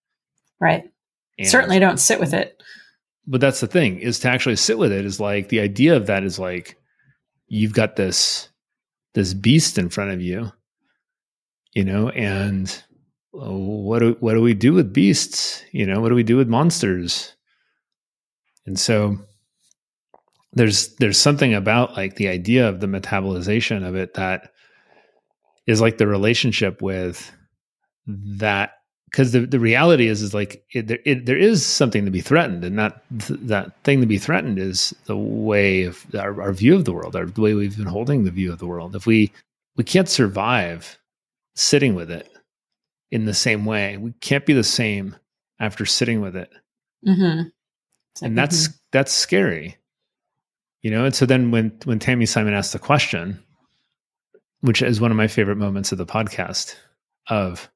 Right. 0.61 0.91
And, 1.39 1.49
Certainly 1.49 1.79
don't 1.79 1.99
sit 1.99 2.19
with 2.19 2.35
it. 2.35 2.61
But 3.27 3.41
that's 3.41 3.61
the 3.61 3.69
thing 3.69 4.01
is 4.01 4.19
to 4.21 4.29
actually 4.29 4.57
sit 4.57 4.79
with 4.79 4.91
it 4.91 5.05
is 5.05 5.21
like 5.21 5.49
the 5.49 5.61
idea 5.61 5.97
of 5.97 6.07
that 6.07 6.25
is 6.25 6.39
like 6.39 6.77
you've 7.47 7.73
got 7.73 7.95
this 7.95 8.49
this 9.15 9.35
beast 9.35 9.79
in 9.79 9.89
front 9.89 10.13
of 10.13 10.21
you, 10.21 10.53
you 11.73 11.85
know, 11.85 12.09
and 12.11 12.83
oh, 13.35 13.57
what 13.57 14.01
do 14.01 14.17
what 14.21 14.35
do 14.35 14.41
we 14.41 14.55
do 14.55 14.73
with 14.73 14.93
beasts? 14.93 15.63
You 15.73 15.87
know, 15.87 16.01
what 16.01 16.09
do 16.09 16.15
we 16.15 16.23
do 16.23 16.37
with 16.37 16.49
monsters? 16.49 17.35
And 18.67 18.79
so 18.79 19.19
there's 20.53 20.95
there's 20.97 21.19
something 21.19 21.55
about 21.55 21.97
like 21.97 22.17
the 22.17 22.29
idea 22.29 22.69
of 22.69 22.81
the 22.81 22.87
metabolization 22.87 23.87
of 23.87 23.97
it 23.97 24.15
that 24.15 24.53
is 25.67 25.81
like 25.81 25.99
the 25.99 26.07
relationship 26.07 26.83
with 26.83 27.33
that 28.07 28.73
because 29.13 29.33
the, 29.33 29.41
the 29.41 29.61
reality 29.61 30.09
is 30.09 30.23
is 30.23 30.35
like 30.35 30.65
it, 30.73 30.89
there, 30.89 30.99
it, 31.05 31.27
there 31.27 31.39
is 31.39 31.65
something 31.65 32.05
to 32.05 32.11
be 32.11 32.21
threatened 32.21 32.65
and 32.65 32.79
that 32.79 33.05
that 33.11 33.73
thing 33.85 34.01
to 34.01 34.07
be 34.07 34.19
threatened 34.19 34.59
is 34.59 34.95
the 35.05 35.17
way 35.17 35.85
of 35.85 36.05
our, 36.19 36.43
our 36.43 36.53
view 36.53 36.75
of 36.75 36.85
the 36.85 36.93
world 36.93 37.15
our, 37.15 37.27
the 37.27 37.41
way 37.41 37.55
we've 37.55 37.77
been 37.77 37.87
holding 37.87 38.25
the 38.25 38.31
view 38.31 38.53
of 38.53 38.59
the 38.59 38.67
world 38.67 38.97
if 38.97 39.07
we 39.07 39.31
we 39.77 39.85
can't 39.85 40.09
survive 40.09 40.99
sitting 41.55 41.95
with 41.95 42.11
it 42.11 42.29
in 43.11 43.27
the 43.27 43.35
same 43.35 43.65
way. 43.65 43.97
We 43.97 44.13
can't 44.21 44.47
be 44.47 44.55
the 44.55 44.65
same 44.65 45.17
after 45.61 45.87
sitting 45.87 46.21
with 46.21 46.37
it. 46.37 46.51
Mm-hmm. 47.07 47.49
and 48.25 48.39
that's 48.39 48.69
mm-hmm. 48.69 48.77
that's 48.93 49.13
scary. 49.13 49.77
You 50.83 50.91
know, 50.91 51.05
and 51.05 51.15
so 51.15 51.27
then 51.27 51.51
when 51.51 51.77
when 51.85 51.99
Tami 51.99 52.29
Simon 52.29 52.55
asked 52.55 52.73
the 52.73 52.79
question, 52.79 53.43
which 54.61 54.83
is 54.83 55.01
one 55.01 55.11
of 55.11 55.17
my 55.17 55.27
favorite 55.27 55.57
moments 55.57 55.93
of 55.93 55.99
the 55.99 56.07
podcast 56.07 56.77
of 57.29 57.71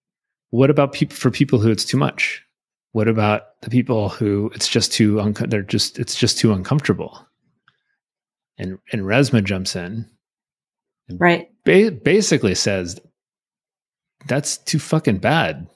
what 0.50 0.70
about 0.70 0.92
people 0.92 1.16
for 1.16 1.30
people 1.30 1.58
who 1.58 1.70
it's 1.70 1.84
too 1.84 1.96
much? 1.96 2.42
What 2.92 3.08
about 3.08 3.60
the 3.62 3.70
people 3.70 4.08
who 4.08 4.50
it's 4.54 4.68
just 4.68 4.92
too 4.92 5.20
un- 5.20 5.34
they're 5.48 5.62
just 5.62 5.98
it's 5.98 6.16
just 6.16 6.38
too 6.38 6.52
uncomfortable? 6.52 7.26
And 8.58 8.78
and 8.92 9.02
Resmaa 9.02 9.44
jumps 9.44 9.76
in, 9.76 10.08
right? 11.18 11.48
Ba- 11.64 11.90
basically 11.90 12.54
says 12.54 12.98
that's 14.26 14.56
too 14.58 14.78
fucking 14.78 15.18
bad. 15.18 15.68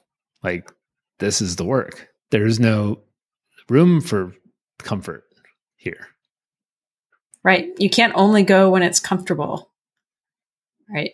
Like 0.43 0.71
this 1.19 1.41
is 1.41 1.57
the 1.57 1.65
work. 1.65 2.09
There 2.31 2.45
is 2.45 2.59
no 2.59 3.01
room 3.69 4.01
for 4.01 4.33
comfort 4.79 5.23
here. 5.75 6.07
Right. 7.43 7.69
You 7.77 7.89
can't 7.89 8.13
only 8.15 8.43
go 8.43 8.69
when 8.69 8.83
it's 8.83 8.99
comfortable. 8.99 9.71
Right. 10.89 11.11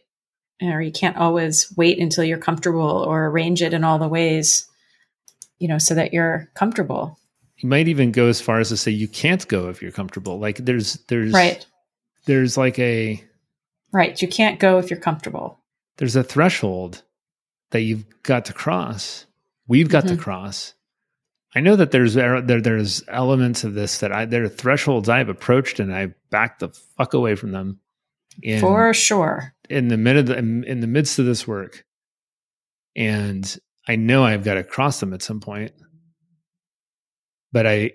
Or 0.61 0.81
you 0.81 0.91
can't 0.91 1.17
always 1.17 1.71
wait 1.77 1.99
until 1.99 2.23
you're 2.23 2.37
comfortable 2.37 2.81
or 2.81 3.27
arrange 3.27 3.61
it 3.61 3.73
in 3.73 3.83
all 3.83 3.99
the 3.99 4.07
ways 4.07 4.67
you 5.59 5.67
know, 5.67 5.77
so 5.77 5.95
that 5.95 6.13
you're 6.13 6.49
comfortable. 6.53 7.19
You 7.57 7.69
might 7.69 7.87
even 7.87 8.11
go 8.11 8.27
as 8.27 8.39
far 8.39 8.59
as 8.59 8.69
to 8.69 8.77
say 8.77 8.91
you 8.91 9.07
can't 9.07 9.47
go 9.47 9.69
if 9.69 9.81
you're 9.81 9.91
comfortable. 9.91 10.39
Like 10.39 10.57
there's 10.57 10.93
there's 11.07 11.33
right. 11.33 11.65
There's 12.25 12.57
like 12.57 12.77
a 12.77 13.23
right. 13.91 14.21
You 14.21 14.27
can't 14.27 14.59
go 14.59 14.77
if 14.77 14.89
you're 14.89 14.99
comfortable. 14.99 15.59
There's 15.97 16.15
a 16.15 16.23
threshold 16.23 17.01
that 17.71 17.81
you've 17.81 18.05
got 18.23 18.45
to 18.45 18.53
cross. 18.53 19.25
We've 19.67 19.89
got 19.89 20.05
mm-hmm. 20.05 20.17
to 20.17 20.21
cross. 20.21 20.73
I 21.55 21.61
know 21.61 21.75
that 21.75 21.89
there's 21.91 22.13
there, 22.13 22.41
there's 22.41 23.03
elements 23.07 23.63
of 23.63 23.73
this 23.73 23.99
that 23.99 24.11
I 24.11 24.25
there 24.25 24.43
are 24.43 24.49
thresholds 24.49 25.09
I've 25.09 25.29
approached 25.29 25.79
and 25.79 25.95
I 25.95 26.13
backed 26.29 26.59
the 26.59 26.69
fuck 26.97 27.13
away 27.13 27.35
from 27.35 27.51
them. 27.51 27.79
In, 28.43 28.59
For 28.59 28.93
sure. 28.93 29.55
In 29.69 29.87
the 29.89 29.97
mid 29.97 30.29
in, 30.29 30.63
in 30.63 30.79
the 30.79 30.87
midst 30.87 31.19
of 31.19 31.25
this 31.25 31.47
work, 31.47 31.83
and 32.95 33.57
I 33.87 33.95
know 33.95 34.23
I've 34.23 34.43
got 34.43 34.55
to 34.55 34.63
cross 34.63 34.99
them 34.99 35.13
at 35.13 35.21
some 35.21 35.39
point. 35.39 35.71
But 37.51 37.65
I 37.65 37.91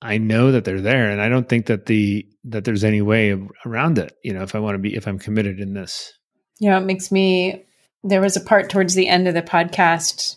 I 0.00 0.18
know 0.18 0.52
that 0.52 0.64
they're 0.64 0.80
there 0.80 1.10
and 1.10 1.20
I 1.20 1.28
don't 1.28 1.48
think 1.48 1.66
that 1.66 1.86
the 1.86 2.26
that 2.44 2.64
there's 2.64 2.84
any 2.84 3.02
way 3.02 3.36
around 3.64 3.98
it, 3.98 4.16
you 4.22 4.32
know, 4.32 4.42
if 4.42 4.54
I 4.54 4.58
want 4.58 4.74
to 4.74 4.78
be 4.78 4.94
if 4.94 5.08
I'm 5.08 5.18
committed 5.18 5.58
in 5.58 5.74
this. 5.74 6.12
Yeah, 6.60 6.78
it 6.78 6.84
makes 6.84 7.10
me 7.10 7.64
there 8.04 8.20
was 8.20 8.36
a 8.36 8.40
part 8.40 8.70
towards 8.70 8.94
the 8.94 9.08
end 9.08 9.26
of 9.26 9.34
the 9.34 9.42
podcast 9.42 10.36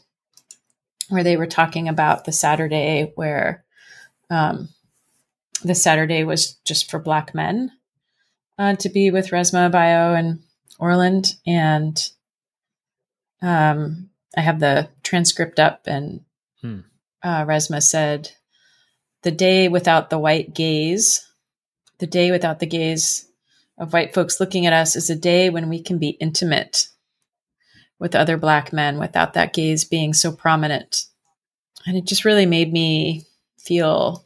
where 1.10 1.24
they 1.24 1.38
were 1.38 1.48
talking 1.48 1.88
about 1.88 2.26
the 2.26 2.32
Saturday 2.32 3.12
where 3.16 3.64
um 4.30 4.70
the 5.64 5.76
Saturday 5.76 6.24
was 6.24 6.54
just 6.66 6.90
for 6.90 7.00
black 7.00 7.36
men 7.36 7.72
uh, 8.58 8.76
to 8.76 8.90
be 8.90 9.12
with 9.12 9.30
Resmaa 9.30 9.72
Bayo 9.72 10.14
and 10.14 10.40
Orland 10.78 11.36
and 11.46 11.98
um 13.42 14.10
I 14.36 14.42
have 14.42 14.60
the 14.60 14.90
transcript 15.04 15.60
up, 15.60 15.82
and 15.86 16.22
hmm. 16.62 16.82
uh, 17.24 17.46
Resmaa 17.46 17.82
said, 17.82 18.32
"The 19.24 19.32
day 19.32 19.68
without 19.68 20.10
the 20.10 20.20
white 20.20 20.54
gaze, 20.54 21.28
the 21.98 22.08
day 22.08 22.32
without 22.32 22.60
the 22.60 22.68
gaze 22.68 23.28
of 23.78 23.94
white 23.94 24.14
folks 24.14 24.40
looking 24.40 24.66
at 24.66 24.74
us, 24.74 24.96
is 24.96 25.10
a 25.10 25.16
day 25.16 25.50
when 25.50 25.68
we 25.70 25.82
can 25.82 25.98
be 25.98 26.10
intimate 26.10 26.88
with 27.98 28.16
other 28.16 28.38
black 28.38 28.72
men 28.72 29.00
without 29.00 29.34
that 29.34 29.54
gaze 29.54 29.84
being 29.84 30.14
so 30.14 30.32
prominent." 30.32 31.06
And 31.86 31.98
it 31.98 32.06
just 32.06 32.26
really 32.26 32.46
made 32.46 32.72
me 32.72 33.26
feel, 33.58 34.26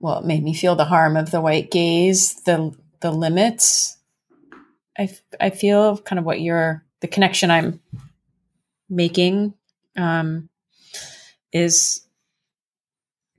well, 0.00 0.18
it 0.18 0.26
made 0.26 0.42
me 0.42 0.52
feel 0.52 0.74
the 0.74 0.84
harm 0.84 1.16
of 1.16 1.30
the 1.30 1.40
white 1.40 1.70
gaze, 1.70 2.34
the 2.42 2.76
the 3.00 3.10
limits. 3.10 3.95
I 4.98 5.08
I 5.40 5.50
feel 5.50 5.98
kind 5.98 6.18
of 6.18 6.24
what 6.24 6.40
you're 6.40 6.84
the 7.00 7.08
connection 7.08 7.50
I'm 7.50 7.80
making 8.88 9.54
um, 9.96 10.48
is 11.52 12.06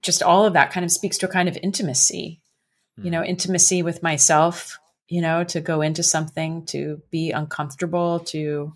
just 0.02 0.24
all 0.24 0.46
of 0.46 0.54
that 0.54 0.72
kind 0.72 0.86
of 0.86 0.92
speaks 0.92 1.18
to 1.18 1.28
a 1.28 1.32
kind 1.32 1.50
of 1.50 1.58
intimacy 1.62 2.42
mm. 3.00 3.06
you 3.06 3.12
know 3.12 3.22
hmm. 3.22 3.30
intimacy 3.30 3.84
with 3.84 4.04
myself 4.04 4.80
you 5.08 5.22
know 5.22 5.44
to 5.44 5.60
go 5.62 5.82
into 5.82 6.04
something 6.04 6.66
to 6.66 7.02
be 7.12 7.32
uncomfortable 7.32 8.20
to 8.22 8.74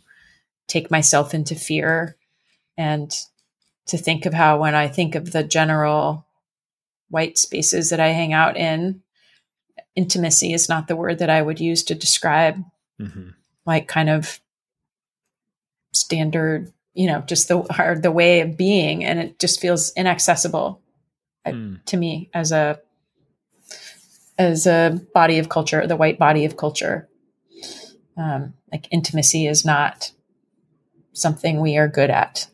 take 0.67 0.91
myself 0.91 1.33
into 1.33 1.55
fear 1.55 2.15
and 2.77 3.15
to 3.85 3.97
think 3.97 4.25
of 4.25 4.33
how 4.33 4.59
when 4.59 4.75
i 4.75 4.87
think 4.87 5.15
of 5.15 5.31
the 5.31 5.43
general 5.43 6.25
white 7.09 7.37
spaces 7.37 7.89
that 7.89 7.99
i 7.99 8.07
hang 8.07 8.33
out 8.33 8.57
in 8.57 9.01
intimacy 9.95 10.53
is 10.53 10.69
not 10.69 10.87
the 10.87 10.95
word 10.95 11.19
that 11.19 11.29
i 11.29 11.41
would 11.41 11.59
use 11.59 11.83
to 11.83 11.95
describe 11.95 12.63
mm-hmm. 13.01 13.29
like 13.65 13.87
kind 13.87 14.09
of 14.09 14.39
standard, 15.93 16.71
you 16.93 17.07
know, 17.07 17.21
just 17.21 17.47
the 17.47 17.59
our, 17.77 17.97
the 17.97 18.11
way 18.11 18.41
of 18.41 18.57
being, 18.57 19.03
and 19.03 19.19
it 19.19 19.39
just 19.39 19.59
feels 19.59 19.91
inaccessible 19.93 20.81
mm. 21.45 21.83
to 21.85 21.97
me 21.97 22.29
as 22.33 22.51
a 22.51 22.79
as 24.37 24.65
a 24.65 24.99
body 25.13 25.39
of 25.39 25.49
culture, 25.49 25.85
the 25.85 25.95
white 25.95 26.19
body 26.19 26.45
of 26.45 26.57
culture. 26.57 27.07
Um, 28.17 28.53
like 28.71 28.87
intimacy 28.91 29.47
is 29.47 29.65
not 29.65 30.11
something 31.13 31.59
we 31.59 31.77
are 31.77 31.87
good 31.87 32.09
at. 32.09 32.47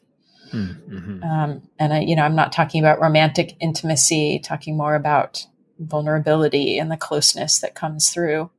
Hmm, 0.51 0.71
mm-hmm. 0.89 1.23
Um, 1.23 1.61
and 1.77 1.93
I, 1.93 1.99
you 2.01 2.15
know, 2.15 2.23
I'm 2.23 2.35
not 2.35 2.51
talking 2.51 2.81
about 2.81 3.01
romantic 3.01 3.55
intimacy, 3.59 4.39
talking 4.39 4.77
more 4.77 4.95
about 4.95 5.45
vulnerability 5.79 6.79
and 6.79 6.91
the 6.91 6.97
closeness 6.97 7.59
that 7.59 7.75
comes 7.75 8.09
through. 8.09 8.49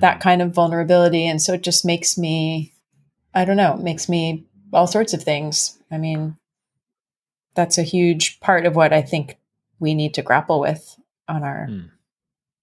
That 0.00 0.20
kind 0.20 0.42
of 0.42 0.54
vulnerability. 0.54 1.26
And 1.26 1.40
so 1.40 1.54
it 1.54 1.62
just 1.62 1.84
makes 1.84 2.16
me 2.16 2.72
I 3.34 3.44
don't 3.44 3.56
know, 3.56 3.76
makes 3.76 4.08
me 4.08 4.46
all 4.72 4.86
sorts 4.86 5.14
of 5.14 5.22
things. 5.22 5.78
I 5.90 5.98
mean, 5.98 6.36
that's 7.54 7.78
a 7.78 7.82
huge 7.82 8.40
part 8.40 8.66
of 8.66 8.74
what 8.76 8.92
I 8.92 9.02
think 9.02 9.38
we 9.78 9.94
need 9.94 10.14
to 10.14 10.22
grapple 10.22 10.60
with 10.60 10.98
on 11.28 11.42
our 11.42 11.66
mm. 11.68 11.90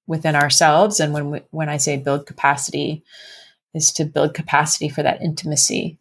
within 0.07 0.35
ourselves 0.35 0.99
and 0.99 1.13
when 1.13 1.31
we, 1.31 1.41
when 1.51 1.69
I 1.69 1.77
say 1.77 1.97
build 1.97 2.25
capacity 2.25 3.03
is 3.73 3.91
to 3.93 4.05
build 4.05 4.33
capacity 4.33 4.89
for 4.89 5.03
that 5.03 5.21
intimacy. 5.21 5.99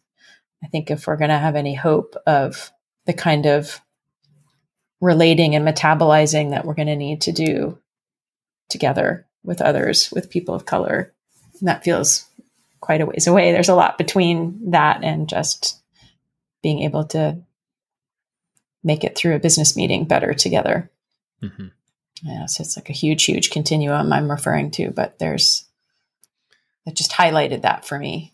I 0.63 0.67
think 0.67 0.89
if 0.89 1.07
we're 1.07 1.17
going 1.17 1.29
to 1.29 1.37
have 1.37 1.55
any 1.55 1.75
hope 1.75 2.15
of 2.25 2.71
the 3.05 3.13
kind 3.13 3.45
of 3.45 3.81
relating 4.99 5.55
and 5.55 5.67
metabolizing 5.67 6.49
that 6.49 6.65
we're 6.65 6.73
going 6.73 6.87
to 6.87 6.95
need 6.95 7.21
to 7.21 7.31
do 7.31 7.77
together 8.69 9.27
with 9.43 9.61
others, 9.61 10.11
with 10.11 10.29
people 10.29 10.55
of 10.55 10.65
color, 10.65 11.13
that 11.61 11.83
feels 11.83 12.25
quite 12.79 13.01
a 13.01 13.05
ways 13.05 13.27
away. 13.27 13.51
There's 13.51 13.69
a 13.69 13.75
lot 13.75 13.97
between 13.97 14.71
that 14.71 15.03
and 15.03 15.27
just 15.27 15.81
being 16.61 16.81
able 16.83 17.05
to 17.05 17.37
make 18.83 19.03
it 19.03 19.17
through 19.17 19.35
a 19.35 19.39
business 19.39 19.75
meeting 19.75 20.05
better 20.05 20.33
together. 20.33 20.89
Mm-hmm. 21.41 21.67
Yeah, 22.23 22.45
so 22.45 22.61
it's 22.61 22.77
like 22.77 22.89
a 22.89 22.93
huge, 22.93 23.25
huge 23.25 23.49
continuum 23.49 24.13
I'm 24.13 24.31
referring 24.31 24.71
to, 24.71 24.91
but 24.91 25.19
there's 25.19 25.65
it 26.85 26.95
just 26.95 27.11
highlighted 27.11 27.63
that 27.63 27.85
for 27.85 27.97
me. 27.97 28.33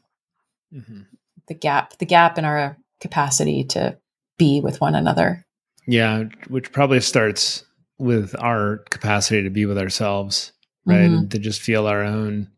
Mm-hmm. 0.74 1.02
The 1.48 1.54
gap, 1.54 1.98
the 1.98 2.06
gap 2.06 2.38
in 2.38 2.46
our 2.46 2.78
capacity 3.00 3.64
to 3.66 3.98
be 4.38 4.62
with 4.62 4.82
one 4.82 4.96
another. 4.96 5.46
Yeah, 5.88 6.26
which 6.48 6.72
probably 6.72 7.00
starts 7.00 7.64
with 7.98 8.36
our 8.40 8.78
capacity 8.90 9.44
to 9.44 9.50
be 9.50 9.66
with 9.66 9.78
ourselves, 9.78 10.52
right? 10.86 11.00
Mm-hmm. 11.00 11.14
And 11.14 11.32
to 11.32 11.40
just 11.40 11.62
feel 11.62 11.88
our 11.88 12.04
own 12.04 12.50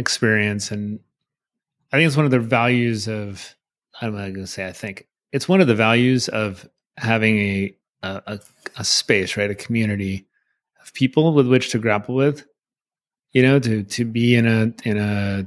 experience 0.00 0.70
and 0.70 0.98
I 1.92 1.96
think 1.96 2.06
it's 2.06 2.16
one 2.16 2.24
of 2.24 2.30
the 2.30 2.40
values 2.40 3.08
of 3.08 3.54
I'm 4.00 4.14
not 4.14 4.32
going 4.32 4.34
to 4.34 4.46
say 4.46 4.66
I 4.66 4.72
think 4.72 5.06
it's 5.32 5.48
one 5.48 5.60
of 5.60 5.66
the 5.66 5.74
values 5.74 6.28
of 6.28 6.68
having 6.96 7.38
a, 7.38 7.76
a 8.02 8.40
a 8.76 8.84
space, 8.84 9.36
right, 9.36 9.50
a 9.50 9.54
community 9.54 10.26
of 10.82 10.92
people 10.94 11.32
with 11.32 11.46
which 11.46 11.70
to 11.70 11.78
grapple 11.78 12.14
with. 12.14 12.46
You 13.32 13.42
know, 13.42 13.58
to 13.60 13.84
to 13.84 14.04
be 14.04 14.34
in 14.34 14.46
a 14.46 14.72
in 14.84 14.98
a, 14.98 15.46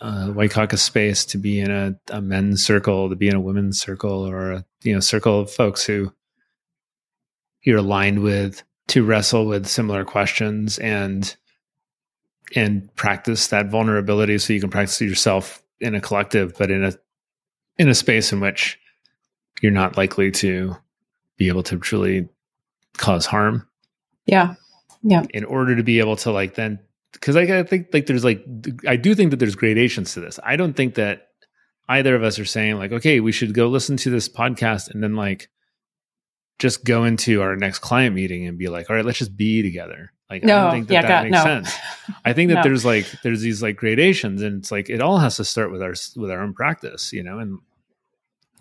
a 0.00 0.32
white 0.32 0.50
caucus 0.50 0.82
space, 0.82 1.24
to 1.26 1.38
be 1.38 1.60
in 1.60 1.70
a, 1.70 1.94
a 2.10 2.20
men's 2.20 2.64
circle, 2.64 3.08
to 3.08 3.16
be 3.16 3.28
in 3.28 3.36
a 3.36 3.40
women's 3.40 3.80
circle, 3.80 4.26
or 4.26 4.52
a 4.52 4.64
you 4.82 4.92
know 4.92 5.00
circle 5.00 5.40
of 5.40 5.50
folks 5.50 5.84
who 5.84 6.12
you're 7.62 7.78
aligned 7.78 8.22
with, 8.22 8.64
to 8.88 9.04
wrestle 9.04 9.46
with 9.46 9.68
similar 9.68 10.04
questions 10.04 10.78
and 10.80 11.36
and 12.54 12.94
practice 12.96 13.48
that 13.48 13.70
vulnerability 13.70 14.38
so 14.38 14.52
you 14.52 14.60
can 14.60 14.70
practice 14.70 15.00
it 15.00 15.06
yourself 15.06 15.62
in 15.80 15.94
a 15.94 16.00
collective, 16.00 16.56
but 16.58 16.70
in 16.70 16.84
a 16.84 16.92
in 17.78 17.88
a 17.88 17.94
space 17.94 18.32
in 18.32 18.40
which 18.40 18.78
you're 19.60 19.72
not 19.72 19.96
likely 19.96 20.30
to 20.30 20.76
be 21.36 21.48
able 21.48 21.62
to 21.62 21.78
truly 21.78 22.28
cause 22.96 23.26
harm. 23.26 23.66
Yeah. 24.26 24.54
Yeah. 25.02 25.24
In 25.34 25.44
order 25.44 25.74
to 25.76 25.82
be 25.82 25.98
able 25.98 26.16
to 26.16 26.30
like 26.30 26.54
then 26.54 26.78
because 27.12 27.36
I, 27.36 27.42
I 27.42 27.62
think 27.62 27.88
like 27.92 28.06
there's 28.06 28.24
like 28.24 28.44
I 28.86 28.96
do 28.96 29.14
think 29.14 29.30
that 29.30 29.38
there's 29.38 29.56
gradations 29.56 30.14
to 30.14 30.20
this. 30.20 30.38
I 30.42 30.56
don't 30.56 30.74
think 30.74 30.94
that 30.94 31.28
either 31.88 32.14
of 32.14 32.22
us 32.22 32.38
are 32.38 32.44
saying 32.44 32.76
like, 32.76 32.92
okay, 32.92 33.20
we 33.20 33.32
should 33.32 33.54
go 33.54 33.68
listen 33.68 33.96
to 33.98 34.10
this 34.10 34.28
podcast 34.28 34.90
and 34.90 35.02
then 35.02 35.16
like 35.16 35.48
just 36.58 36.84
go 36.84 37.04
into 37.04 37.42
our 37.42 37.56
next 37.56 37.80
client 37.80 38.14
meeting 38.14 38.46
and 38.46 38.58
be 38.58 38.68
like, 38.68 38.88
all 38.88 38.96
right, 38.96 39.04
let's 39.04 39.18
just 39.18 39.36
be 39.36 39.62
together. 39.62 40.12
Like, 40.32 40.44
no, 40.44 40.56
I 40.56 40.62
don't 40.62 40.72
think 40.72 40.88
that 40.88 40.94
yeah, 40.94 41.02
that 41.02 41.08
God, 41.08 41.22
makes 41.24 41.32
no. 41.32 41.44
sense. 41.44 41.74
I 42.24 42.32
think 42.32 42.48
that 42.48 42.54
No. 42.54 42.62
there's 42.62 42.86
like 42.86 43.06
there's 43.22 43.42
these 43.42 43.62
like 43.62 43.76
gradations, 43.76 44.40
and 44.40 44.60
it's 44.60 44.70
like 44.70 44.88
it 44.88 45.02
all 45.02 45.18
has 45.18 45.36
to 45.36 45.44
start 45.44 45.70
with 45.70 45.82
our 45.82 45.92
with 46.16 46.30
our 46.30 46.40
own 46.40 46.54
practice, 46.54 47.12
you 47.12 47.22
know. 47.22 47.38
And 47.38 47.58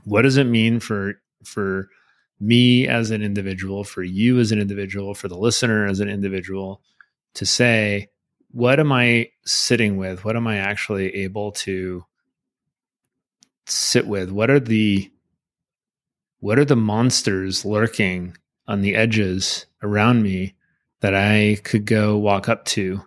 what 0.03 0.23
does 0.23 0.35
it 0.35 0.43
mean 0.43 0.81
for 0.81 1.13
for 1.45 1.87
me 2.41 2.89
as 2.89 3.09
an 3.09 3.21
individual, 3.21 3.85
for 3.85 4.03
you 4.03 4.37
as 4.39 4.51
an 4.51 4.59
individual, 4.59 5.13
for 5.13 5.29
the 5.29 5.37
listener 5.37 5.87
as 5.87 6.01
an 6.01 6.09
individual, 6.09 6.81
to 7.35 7.45
say, 7.45 8.09
what 8.49 8.77
am 8.77 8.91
I 8.91 9.29
sitting 9.45 9.95
with? 9.95 10.25
What 10.25 10.35
am 10.35 10.47
I 10.47 10.57
actually 10.57 11.15
able 11.23 11.53
to 11.53 12.03
sit 13.65 14.07
with? 14.07 14.29
What 14.29 14.49
are 14.49 14.59
the 14.59 15.09
what 16.41 16.59
are 16.59 16.65
the 16.65 16.75
monsters 16.75 17.63
lurking 17.63 18.35
on 18.67 18.81
the 18.81 18.93
edges 18.93 19.67
around 19.81 20.21
me 20.21 20.55
that 21.01 21.13
I 21.15 21.57
could 21.63 21.85
go 21.85 22.17
walk 22.17 22.47
up 22.49 22.65
to 22.65 23.01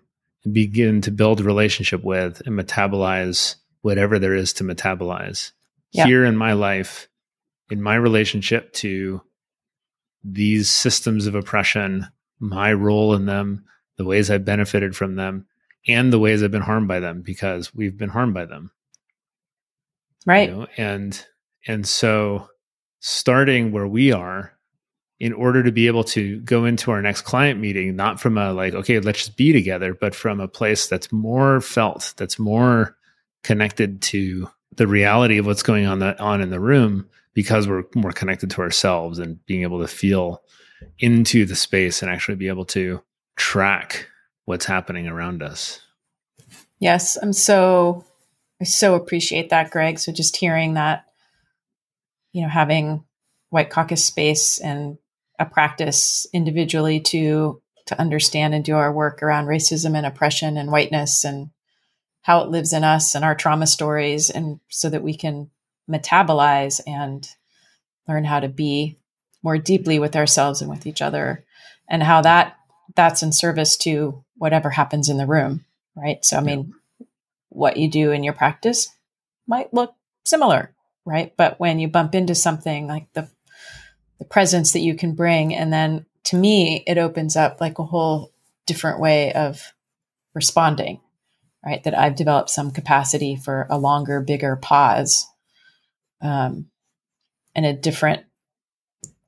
and 0.45 0.53
begin 0.55 1.01
to 1.03 1.11
build 1.11 1.41
a 1.41 1.45
relationship 1.45 2.03
with 2.05 2.43
and 2.47 2.59
metabolize 2.59 3.57
whatever 3.83 4.19
there 4.19 4.35
is 4.35 4.53
to 4.55 4.65
metabolize 4.65 5.53
here 6.07 6.25
in 6.25 6.37
my 6.37 6.53
life, 6.55 7.09
in 7.71 7.81
my 7.83 7.95
relationship 7.95 8.73
to 8.75 9.21
these 10.25 10.69
systems 10.69 11.27
of 11.27 11.35
oppression, 11.35 12.07
my 12.41 12.73
role 12.73 13.15
in 13.15 13.27
them, 13.27 13.65
the 13.97 14.05
ways 14.05 14.31
I've 14.31 14.45
benefited 14.45 14.97
from 14.97 15.15
them, 15.17 15.47
and 15.87 16.13
the 16.13 16.19
ways 16.19 16.43
I've 16.43 16.51
been 16.51 16.63
harmed 16.63 16.89
by 16.89 16.99
them 17.01 17.23
because 17.23 17.75
we've 17.75 17.97
been 17.97 18.09
harmed 18.11 18.35
by 18.35 18.47
them 18.47 18.71
Right. 20.27 20.49
you 20.49 20.57
know? 20.57 20.67
and 20.77 21.27
and 21.67 21.87
so 21.87 22.49
starting 23.01 23.71
where 23.73 23.87
we 23.87 24.13
are 24.13 24.54
in 25.21 25.33
order 25.33 25.63
to 25.63 25.73
be 25.73 25.87
able 25.87 26.05
to 26.05 26.41
go 26.41 26.65
into 26.65 26.91
our 26.91 27.01
next 27.01 27.23
client 27.23 27.61
meeting 27.61 27.95
not 27.97 28.21
from 28.21 28.37
a 28.37 28.53
like 28.53 28.75
okay 28.75 28.99
let's 29.01 29.19
just 29.19 29.37
be 29.37 29.53
together 29.53 29.95
but 29.95 30.15
from 30.15 30.41
a 30.41 30.49
place 30.49 30.87
that's 30.87 31.13
more 31.13 31.61
felt 31.61 32.15
that's 32.17 32.39
more 32.39 32.97
connected 33.43 34.03
to 34.03 34.49
the 34.77 34.87
reality 34.87 35.39
of 35.39 35.47
what's 35.47 35.63
going 35.63 35.87
on 35.87 36.01
that 36.01 36.19
on 36.21 36.41
in 36.41 36.51
the 36.51 36.61
room 36.61 37.09
because 37.33 37.69
we're 37.69 37.85
more 37.95 38.13
connected 38.13 38.51
to 38.51 38.61
ourselves 38.61 39.19
and 39.19 39.45
being 39.47 39.63
able 39.63 39.81
to 39.81 39.89
feel 39.89 40.43
into 40.99 41.45
the 41.45 41.57
space 41.57 42.03
and 42.03 42.11
actually 42.11 42.35
be 42.35 42.49
able 42.49 42.65
to 42.65 43.01
track 43.37 44.09
what's 44.45 44.67
happening 44.67 45.07
around 45.07 45.43
us 45.43 45.81
Yes, 46.85 47.17
I'm 47.17 47.33
so 47.33 48.05
I 48.61 48.65
so 48.65 48.95
appreciate 48.95 49.49
that, 49.49 49.71
Greg. 49.71 49.99
So 49.99 50.13
just 50.13 50.37
hearing 50.37 50.75
that, 50.75 51.07
you 52.33 52.43
know, 52.43 52.49
having 52.49 53.05
White 53.51 53.71
Caucus 53.71 54.05
space 54.05 54.59
and 54.59 54.99
a 55.39 55.45
practice 55.45 56.27
individually 56.33 57.01
to 57.01 57.61
to 57.87 58.01
understand 58.01 58.55
and 58.55 58.65
do 58.65 58.75
our 58.77 58.93
work 58.93 59.23
around 59.23 59.47
racism 59.47 59.95
and 59.95 60.07
oppression 60.07 60.57
and 60.57 60.71
whiteness 60.71 61.25
and 61.25 61.51
how 62.23 62.41
it 62.41 62.49
lives 62.49 62.73
in 62.73 62.83
us 62.83 63.15
and 63.15 63.25
our 63.25 63.35
trauma 63.35 63.67
stories 63.67 64.31
and 64.31 64.59
so 64.71 64.89
that 64.89 65.03
we 65.03 65.15
can 65.15 65.51
metabolize 65.91 66.81
and 66.87 67.29
learn 68.09 68.25
how 68.25 68.41
to 68.41 68.49
be 68.49 68.97
more 69.43 69.59
deeply 69.59 69.99
with 69.99 70.17
ourselves 70.17 70.63
and 70.63 70.71
with 70.71 70.87
each 70.87 71.03
other 71.03 71.45
and 71.89 72.03
how 72.03 72.23
that 72.23 72.57
that's 72.97 73.23
in 73.23 73.33
service 73.33 73.77
to 73.77 74.25
whatever 74.37 74.71
happens 74.71 75.09
in 75.09 75.19
the 75.19 75.27
room 75.27 75.65
right? 75.97 76.25
So 76.25 76.37
i 76.39 76.41
mean 76.41 76.73
what 77.51 77.77
you 77.77 77.91
do 77.91 78.13
in 78.13 78.25
your 78.25 78.33
practice 78.33 78.89
might 79.47 79.75
look 79.75 79.95
similar 80.25 80.75
right? 81.05 81.35
But 81.37 81.61
when 81.61 81.79
you 81.79 81.89
bump 81.89 82.15
into 82.15 82.35
something 82.35 82.87
like 82.87 83.13
the 83.13 83.29
the 84.25 84.31
presence 84.31 84.73
that 84.73 84.81
you 84.81 84.95
can 84.95 85.15
bring. 85.15 85.55
And 85.55 85.73
then 85.73 86.07
to 86.25 86.37
me 86.37 86.83
it 86.87 86.99
opens 86.99 87.37
up 87.37 87.61
like 87.61 87.79
a 87.79 87.85
whole 87.85 88.33
different 88.67 88.99
way 88.99 89.33
of 89.33 89.73
responding 90.35 91.01
right? 91.65 91.83
That 91.85 91.97
i've 91.97 92.17
developed 92.17 92.51
some 92.51 92.71
capacity 92.71 93.37
for 93.37 93.67
a 93.71 93.79
longer 93.79 94.21
bigger 94.21 94.57
pause 94.57 95.27
um, 96.21 96.67
and 97.55 97.65
a 97.67 97.73
different 97.73 98.25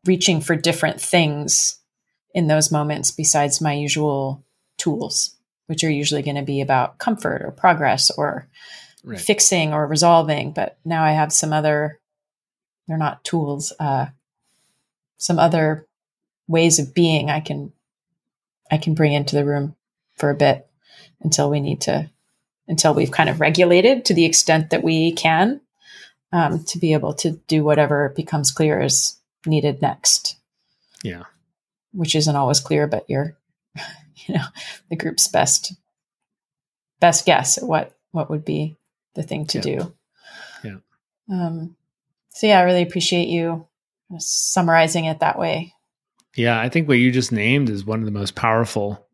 reaching 0.05 0.41
for 0.41 0.57
different 0.57 1.01
things 1.01 1.79
in 2.35 2.47
those 2.47 2.73
moments 2.73 3.11
besides 3.11 3.61
my 3.61 3.73
usual 3.73 4.45
tools 4.79 5.37
which 5.67 5.83
are 5.85 5.91
usually 5.91 6.23
going 6.23 6.37
to 6.37 6.43
be 6.43 6.61
about 6.61 6.99
comfort 6.99 7.43
or 7.43 7.51
progress 7.51 8.11
or 8.17 8.47
right. 9.03 9.21
fixing 9.21 9.73
or 9.73 9.85
resolving. 9.87 10.53
But 10.53 10.79
now 10.85 11.05
i 11.05 11.13
have 11.13 11.33
some 11.33 11.53
other 11.53 12.01
they're 12.87 12.97
not 12.97 13.25
tools 13.25 13.73
uh 13.81 14.07
some 15.19 15.39
other 15.39 15.87
ways 16.49 16.79
of 16.79 16.95
being 16.95 17.31
i 17.31 17.41
can 17.41 17.73
i 18.71 18.77
can 18.79 18.95
bring 18.95 19.13
into 19.13 19.35
the 19.37 19.45
room 19.45 19.75
for 20.15 20.31
a 20.31 20.35
bit 20.35 20.67
until 21.21 21.51
we 21.51 21.61
need 21.61 21.81
to 21.81 22.09
until 22.69 22.95
we've 22.95 23.11
kind 23.13 23.29
of 23.29 23.41
regulated 23.41 24.05
to 24.05 24.15
the 24.15 24.25
extent 24.25 24.71
that 24.71 24.83
we 24.83 25.13
can 25.13 25.61
um, 26.33 26.65
to 26.65 26.79
be 26.79 26.93
able 26.93 27.15
to 27.15 27.33
do 27.47 27.63
whatever 27.65 28.13
becomes 28.17 28.51
clear 28.51 28.81
is 28.81 29.19
needed 29.47 29.81
next 29.83 30.37
yeah 31.03 31.25
which 31.93 32.15
isn't 32.15 32.37
always 32.37 32.61
clear 32.61 32.87
but 32.87 33.05
you're 33.09 33.37
you 34.27 34.35
know 34.35 34.45
the 34.91 34.97
group's 34.97 35.29
best 35.29 35.73
best 37.01 37.25
guess 37.27 37.59
at 37.59 37.65
what 37.65 37.93
what 38.13 38.31
would 38.31 38.45
be 38.45 38.77
the 39.15 39.23
thing 39.23 39.47
to 39.47 39.59
Yeah. 39.59 39.63
do 39.63 39.95
Yeah. 40.65 40.77
um 41.31 41.77
so 42.31 42.47
yeah 42.47 42.59
i 42.59 42.63
really 42.63 42.83
appreciate 42.83 43.29
you 43.29 43.67
summarizing 44.19 45.05
it 45.07 45.21
that 45.21 45.39
way 45.39 45.73
Yeah, 46.37 46.61
I 46.61 46.69
think 46.69 46.87
what 46.89 46.99
you 46.99 47.11
just 47.11 47.33
named 47.33 47.69
is 47.71 47.85
one 47.85 48.01
of 48.01 48.05
the 48.05 48.11
most 48.13 48.35
powerful. 48.35 49.07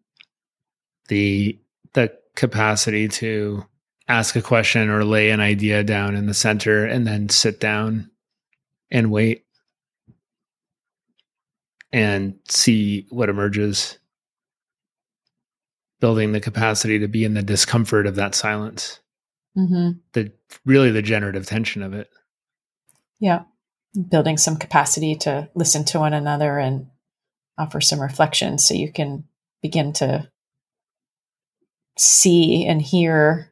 The 1.09 1.59
the 1.95 2.13
capacity 2.37 3.09
to 3.09 3.65
ask 4.09 4.35
a 4.37 4.43
question 4.43 4.89
or 4.91 5.05
lay 5.05 5.31
an 5.31 5.41
idea 5.41 5.85
down 5.85 6.15
in 6.17 6.27
the 6.27 6.35
center 6.35 6.85
and 6.85 7.07
then 7.07 7.29
sit 7.29 7.61
down 7.61 8.11
and 8.91 9.11
wait 9.11 9.45
and 11.93 12.35
see 12.49 13.07
what 13.11 13.29
emerges. 13.29 13.99
Building 16.01 16.33
the 16.33 16.41
capacity 16.41 16.99
to 16.99 17.07
be 17.07 17.25
in 17.25 17.35
the 17.35 17.43
discomfort 17.45 18.07
of 18.09 18.17
that 18.17 18.35
silence. 18.35 18.99
mm-hmm. 19.57 19.99
The 20.15 20.33
really 20.65 20.91
the 20.91 21.03
generative 21.03 21.47
tension 21.47 21.83
of 21.83 21.95
it. 21.95 22.11
yeah 23.21 23.43
building 24.09 24.37
some 24.39 24.57
capacity 24.57 25.15
to 25.17 25.49
listen 25.55 25.85
to 25.85 25.99
one 25.99 26.15
another 26.15 26.59
and 26.59 26.87
offer 27.59 27.81
some 27.81 28.01
reflection 28.01 28.59
so 28.59 28.75
you 28.75 28.91
can 28.91 29.25
begin 29.63 29.93
to 29.93 30.29
see 31.99 32.65
and 32.67 32.81
hear 32.81 33.51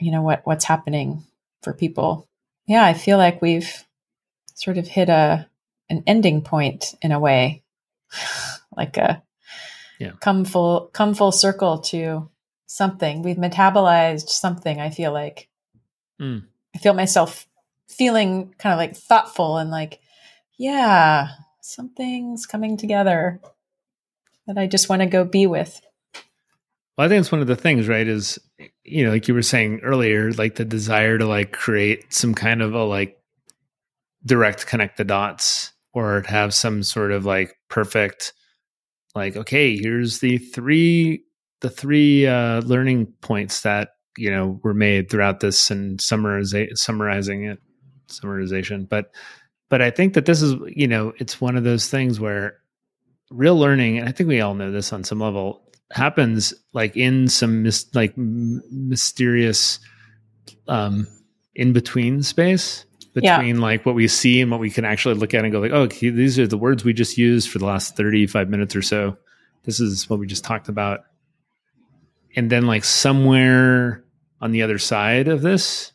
you 0.00 0.10
know 0.10 0.22
what 0.22 0.42
what's 0.44 0.64
happening 0.64 1.24
for 1.62 1.72
people 1.72 2.28
yeah 2.66 2.84
i 2.84 2.92
feel 2.92 3.18
like 3.18 3.40
we've 3.40 3.84
sort 4.54 4.78
of 4.78 4.86
hit 4.88 5.08
a 5.08 5.48
an 5.88 6.02
ending 6.06 6.42
point 6.42 6.94
in 7.02 7.12
a 7.12 7.20
way 7.20 7.62
like 8.76 8.96
a 8.96 9.22
Yeah. 10.00 10.12
come 10.20 10.44
full 10.44 10.90
come 10.92 11.14
full 11.14 11.32
circle 11.32 11.78
to 11.92 12.28
something 12.66 13.22
we've 13.22 13.36
metabolized 13.36 14.28
something 14.28 14.80
i 14.80 14.90
feel 14.90 15.12
like 15.12 15.48
Mm. 16.20 16.44
i 16.74 16.78
feel 16.78 16.94
myself 16.94 17.46
feeling 17.88 18.54
kind 18.58 18.72
of 18.72 18.78
like 18.78 18.96
thoughtful 18.96 19.58
and 19.58 19.70
like 19.70 20.00
yeah 20.58 21.28
something's 21.60 22.46
coming 22.46 22.76
together 22.76 23.40
that 24.46 24.58
i 24.58 24.66
just 24.66 24.88
want 24.88 25.02
to 25.02 25.06
go 25.06 25.24
be 25.24 25.46
with 25.46 25.80
Well, 26.96 27.06
I 27.06 27.08
think 27.08 27.20
it's 27.20 27.32
one 27.32 27.42
of 27.42 27.46
the 27.46 27.56
things, 27.56 27.88
right? 27.88 28.06
Is 28.06 28.38
you 28.84 29.04
know, 29.04 29.10
like 29.10 29.28
you 29.28 29.34
were 29.34 29.42
saying 29.42 29.80
earlier, 29.82 30.32
like 30.32 30.54
the 30.54 30.64
desire 30.64 31.18
to 31.18 31.26
like 31.26 31.52
create 31.52 32.12
some 32.12 32.34
kind 32.34 32.62
of 32.62 32.74
a 32.74 32.84
like 32.84 33.18
direct 34.24 34.66
connect 34.66 34.96
the 34.96 35.04
dots 35.04 35.72
or 35.92 36.22
have 36.26 36.52
some 36.52 36.82
sort 36.82 37.12
of 37.12 37.24
like 37.24 37.56
perfect 37.68 38.32
like 39.14 39.36
okay 39.36 39.76
here's 39.76 40.18
the 40.18 40.38
three 40.38 41.24
the 41.60 41.70
three 41.70 42.26
uh 42.26 42.60
learning 42.62 43.06
points 43.20 43.62
that 43.62 43.90
you 44.18 44.30
know 44.30 44.60
were 44.62 44.74
made 44.74 45.08
throughout 45.08 45.40
this 45.40 45.70
and 45.70 46.00
summariza- 46.00 46.76
summarizing 46.76 47.44
it 47.44 47.58
summarization 48.08 48.88
but 48.88 49.10
but 49.68 49.82
i 49.82 49.90
think 49.90 50.14
that 50.14 50.26
this 50.26 50.42
is 50.42 50.54
you 50.68 50.86
know 50.86 51.12
it's 51.18 51.40
one 51.40 51.56
of 51.56 51.64
those 51.64 51.88
things 51.88 52.18
where 52.20 52.58
real 53.30 53.58
learning 53.58 53.98
and 53.98 54.08
i 54.08 54.12
think 54.12 54.28
we 54.28 54.40
all 54.40 54.54
know 54.54 54.70
this 54.70 54.92
on 54.92 55.02
some 55.04 55.20
level 55.20 55.62
happens 55.92 56.52
like 56.72 56.96
in 56.96 57.28
some 57.28 57.62
mis- 57.62 57.92
like 57.94 58.12
m- 58.18 58.62
mysterious 58.70 59.78
um 60.68 61.06
in 61.54 61.72
between 61.72 62.22
space 62.22 62.84
Yeah. 63.14 63.38
between 63.38 63.60
like 63.60 63.86
what 63.86 63.94
we 63.94 64.08
see 64.08 64.40
and 64.40 64.50
what 64.50 64.60
we 64.60 64.70
can 64.70 64.84
actually 64.84 65.14
look 65.14 65.32
at 65.34 65.42
and 65.44 65.52
go 65.52 65.60
like 65.60 65.72
oh 65.72 65.82
okay, 65.82 66.10
these 66.10 66.38
are 66.38 66.46
the 66.46 66.58
words 66.58 66.84
we 66.84 66.92
just 66.92 67.16
used 67.16 67.48
for 67.50 67.58
the 67.58 67.66
last 67.66 67.96
35 67.96 68.48
minutes 68.48 68.74
or 68.76 68.82
so 68.82 69.16
this 69.64 69.80
is 69.80 70.08
what 70.10 70.18
we 70.20 70.26
just 70.26 70.44
talked 70.44 70.68
about 70.68 71.00
and 72.36 72.50
then 72.50 72.66
like 72.66 72.84
somewhere 72.84 74.04
on 74.40 74.50
the 74.52 74.62
other 74.62 74.78
side 74.78 75.28
of 75.28 75.40
this 75.40 75.92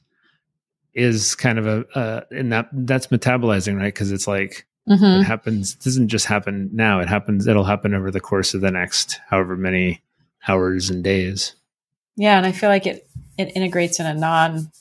is 0.94 1.36
kind 1.36 1.58
of 1.60 1.68
a 1.68 1.86
uh, 1.98 2.22
and 2.32 2.52
that 2.52 2.70
that's 2.72 3.08
metabolizing, 3.08 3.78
right? 3.78 3.94
Because 3.94 4.12
it's 4.12 4.28
like 4.28 4.66
mm-hmm. 4.90 5.22
it 5.22 5.24
happens. 5.24 5.74
It 5.74 5.82
doesn't 5.82 6.10
just 6.10 6.26
happen 6.26 6.70
now. 6.74 7.00
It 7.00 7.08
happens. 7.08 7.48
It'll 7.48 7.64
happen 7.64 7.94
over 7.94 8.12
the 8.12 8.20
course 8.20 8.54
of 8.54 8.62
the 8.62 8.72
next 8.72 9.20
however 9.30 9.56
many 9.56 10.02
hours 10.48 10.90
and 10.90 11.04
days. 11.04 11.56
Yeah, 12.16 12.38
and 12.38 12.46
I 12.46 12.52
feel 12.52 12.70
like 12.70 12.86
it 12.86 13.08
it 13.38 13.56
integrates 13.56 14.00
in 14.00 14.06
a 14.06 14.14
non 14.14 14.72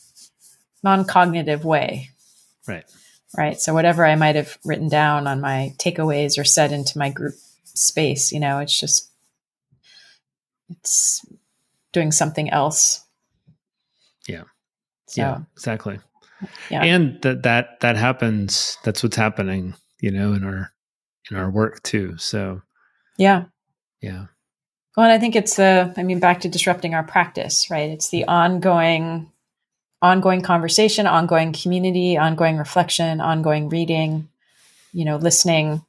non 0.82 1.04
cognitive 1.04 1.64
way. 1.64 2.11
Right. 2.66 2.84
Right. 3.36 3.61
So 3.61 3.74
whatever 3.74 4.04
I 4.04 4.16
might 4.16 4.34
have 4.34 4.58
written 4.64 4.88
down 4.88 5.26
on 5.26 5.40
my 5.40 5.72
takeaways 5.78 6.38
or 6.38 6.44
said 6.44 6.72
into 6.72 6.98
my 6.98 7.11
group 7.11 7.34
space, 7.64 8.32
you 8.32 8.40
know, 8.40 8.58
it's 8.58 8.78
just 8.78 9.08
it's 10.68 11.24
doing 11.92 12.11
something 12.12 12.50
else. 12.50 13.04
Yeah. 14.26 14.44
So, 15.11 15.22
yeah, 15.22 15.38
exactly. 15.54 15.98
Yeah. 16.70 16.84
And 16.84 17.20
that 17.22 17.42
that 17.42 17.80
that 17.80 17.96
happens 17.96 18.78
that's 18.84 19.02
what's 19.02 19.16
happening, 19.16 19.74
you 20.00 20.11
know, 20.11 20.32
in 20.32 20.44
our 20.44 20.72
in 21.30 21.36
our 21.36 21.50
work 21.50 21.82
too. 21.82 22.16
So 22.16 22.62
Yeah. 23.18 23.44
Yeah. 24.00 24.26
Well, 24.96 25.04
and 25.04 25.12
I 25.12 25.18
think 25.18 25.36
it's 25.36 25.56
the 25.56 25.92
I 25.96 26.02
mean 26.02 26.20
back 26.20 26.40
to 26.40 26.48
disrupting 26.48 26.94
our 26.94 27.02
practice, 27.02 27.70
right? 27.70 27.90
It's 27.90 28.11
the 28.11 28.24
ongoing 28.24 29.30
ongoing 30.00 30.42
conversation, 30.42 31.06
ongoing 31.06 31.52
community, 31.52 32.16
ongoing 32.16 32.56
reflection, 32.56 33.20
ongoing 33.20 33.68
reading, 33.68 34.28
you 34.92 35.04
know, 35.04 35.16
listening 35.16 35.84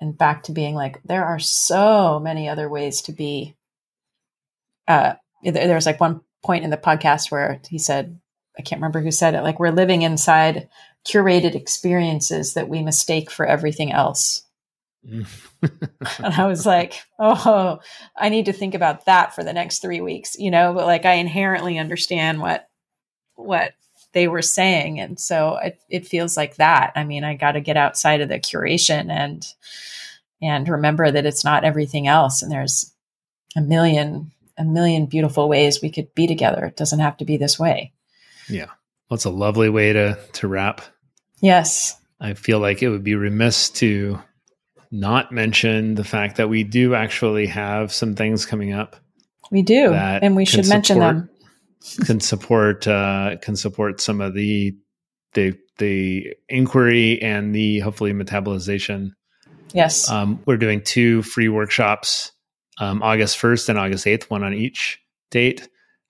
and 0.00 0.16
back 0.16 0.44
to 0.44 0.52
being 0.52 0.74
like 0.74 1.00
there 1.04 1.24
are 1.24 1.38
so 1.38 2.20
many 2.20 2.48
other 2.48 2.68
ways 2.68 3.02
to 3.02 3.12
be 3.12 3.56
uh 4.86 5.14
there 5.42 5.74
was 5.74 5.86
like 5.86 6.00
one 6.00 6.20
point 6.44 6.64
in 6.64 6.70
the 6.70 6.76
podcast 6.76 7.30
where 7.30 7.60
he 7.68 7.78
said 7.78 8.20
I 8.58 8.62
can't 8.62 8.80
remember 8.80 9.00
who 9.00 9.10
said 9.10 9.34
it. 9.34 9.42
Like 9.42 9.60
we're 9.60 9.70
living 9.70 10.02
inside 10.02 10.68
curated 11.06 11.54
experiences 11.54 12.54
that 12.54 12.68
we 12.68 12.82
mistake 12.82 13.30
for 13.30 13.46
everything 13.46 13.92
else. 13.92 14.42
and 15.04 15.26
I 16.20 16.46
was 16.46 16.66
like, 16.66 16.94
oh, 17.18 17.78
I 18.16 18.28
need 18.28 18.46
to 18.46 18.52
think 18.52 18.74
about 18.74 19.06
that 19.06 19.34
for 19.34 19.44
the 19.44 19.52
next 19.52 19.78
three 19.78 20.00
weeks, 20.00 20.36
you 20.38 20.50
know. 20.50 20.74
But 20.74 20.86
like, 20.86 21.04
I 21.04 21.14
inherently 21.14 21.78
understand 21.78 22.40
what 22.40 22.68
what 23.36 23.72
they 24.12 24.26
were 24.26 24.42
saying, 24.42 25.00
and 25.00 25.18
so 25.18 25.56
it, 25.56 25.80
it 25.88 26.06
feels 26.06 26.36
like 26.36 26.56
that. 26.56 26.92
I 26.96 27.04
mean, 27.04 27.24
I 27.24 27.34
got 27.34 27.52
to 27.52 27.60
get 27.60 27.76
outside 27.76 28.20
of 28.20 28.28
the 28.28 28.40
curation 28.40 29.10
and 29.10 29.46
and 30.42 30.68
remember 30.68 31.10
that 31.10 31.26
it's 31.26 31.44
not 31.44 31.64
everything 31.64 32.06
else, 32.06 32.42
and 32.42 32.50
there's 32.50 32.92
a 33.56 33.60
million 33.60 34.32
a 34.58 34.64
million 34.64 35.06
beautiful 35.06 35.48
ways 35.48 35.80
we 35.80 35.90
could 35.90 36.12
be 36.14 36.26
together. 36.26 36.64
It 36.64 36.76
doesn't 36.76 36.98
have 36.98 37.16
to 37.18 37.24
be 37.24 37.36
this 37.36 37.58
way. 37.58 37.92
Yeah. 38.48 38.66
Well, 39.08 39.16
it's 39.16 39.24
a 39.24 39.30
lovely 39.30 39.68
way 39.68 39.92
to 39.92 40.18
to 40.34 40.48
wrap. 40.48 40.82
Yes. 41.40 41.96
I 42.20 42.34
feel 42.34 42.58
like 42.58 42.82
it 42.82 42.88
would 42.88 43.04
be 43.04 43.14
remiss 43.14 43.70
to 43.70 44.20
not 44.90 45.32
mention 45.32 45.94
the 45.94 46.04
fact 46.04 46.36
that 46.36 46.48
we 46.48 46.64
do 46.64 46.94
actually 46.94 47.46
have 47.46 47.92
some 47.92 48.14
things 48.14 48.46
coming 48.46 48.72
up. 48.72 48.96
We 49.50 49.62
do, 49.62 49.94
and 49.94 50.36
we 50.36 50.44
should 50.44 50.68
mention 50.68 50.96
support, 50.96 51.16
them. 51.16 52.04
can 52.04 52.20
support 52.20 52.86
uh, 52.86 53.36
can 53.40 53.56
support 53.56 54.00
some 54.00 54.20
of 54.20 54.34
the 54.34 54.76
the 55.34 55.56
the 55.78 56.34
inquiry 56.48 57.22
and 57.22 57.54
the 57.54 57.80
hopefully 57.80 58.12
metabolization. 58.12 59.10
Yes, 59.72 60.10
um, 60.10 60.40
we're 60.44 60.56
doing 60.56 60.82
two 60.82 61.22
free 61.22 61.48
workshops, 61.48 62.32
um, 62.78 63.02
August 63.02 63.38
first 63.38 63.68
and 63.68 63.78
August 63.78 64.06
eighth, 64.06 64.30
one 64.30 64.42
on 64.42 64.52
each 64.52 65.00
date 65.30 65.68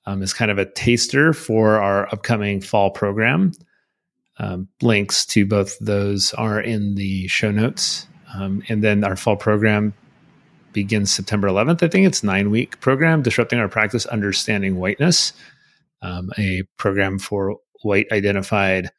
um, 0.08 0.22
is 0.22 0.32
kind 0.32 0.50
of 0.50 0.56
a 0.56 0.64
taster 0.64 1.34
for 1.34 1.78
our 1.78 2.08
upcoming 2.10 2.62
fall 2.62 2.90
program. 2.90 3.52
Um, 4.38 4.68
links 4.80 5.26
to 5.26 5.44
both 5.44 5.78
those 5.80 6.32
are 6.34 6.60
in 6.60 6.94
the 6.94 7.28
show 7.28 7.50
notes. 7.50 8.06
Um, 8.34 8.62
and 8.68 8.82
then 8.82 9.04
our 9.04 9.16
fall 9.16 9.36
program 9.36 9.92
begins 10.72 11.12
September 11.12 11.48
11th. 11.48 11.82
I 11.82 11.88
think 11.88 12.06
it's 12.06 12.22
nine 12.22 12.50
week 12.50 12.80
program, 12.80 13.20
Disrupting 13.20 13.58
Our 13.58 13.68
Practice, 13.68 14.06
Understanding 14.06 14.76
Whiteness, 14.76 15.34
um, 16.00 16.30
a 16.38 16.62
program 16.78 17.18
for 17.18 17.56
white 17.82 18.06
identified 18.10 18.90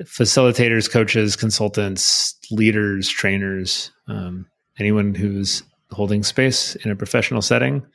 facilitators, 0.00 0.90
coaches, 0.90 1.34
consultants, 1.34 2.34
leaders, 2.50 3.08
trainers, 3.08 3.90
um, 4.08 4.46
anyone 4.78 5.14
who's 5.14 5.62
holding 5.92 6.22
space 6.22 6.74
in 6.76 6.90
a 6.90 6.96
professional 6.96 7.40
setting 7.40 7.86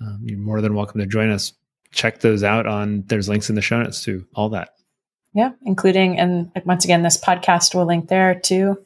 um, 0.00 0.20
you're 0.22 0.38
more 0.38 0.60
than 0.60 0.74
welcome 0.74 1.00
to 1.00 1.06
join 1.06 1.30
us. 1.30 1.52
Check 1.92 2.20
those 2.20 2.42
out 2.42 2.66
on, 2.66 3.04
there's 3.06 3.28
links 3.28 3.48
in 3.48 3.54
the 3.54 3.62
show 3.62 3.82
notes 3.82 4.02
to 4.04 4.26
all 4.34 4.48
that. 4.50 4.70
Yeah, 5.32 5.52
including, 5.62 6.18
and 6.18 6.50
once 6.64 6.84
again, 6.84 7.02
this 7.02 7.18
podcast 7.18 7.74
will 7.74 7.84
link 7.84 8.08
there 8.08 8.34
too, 8.34 8.84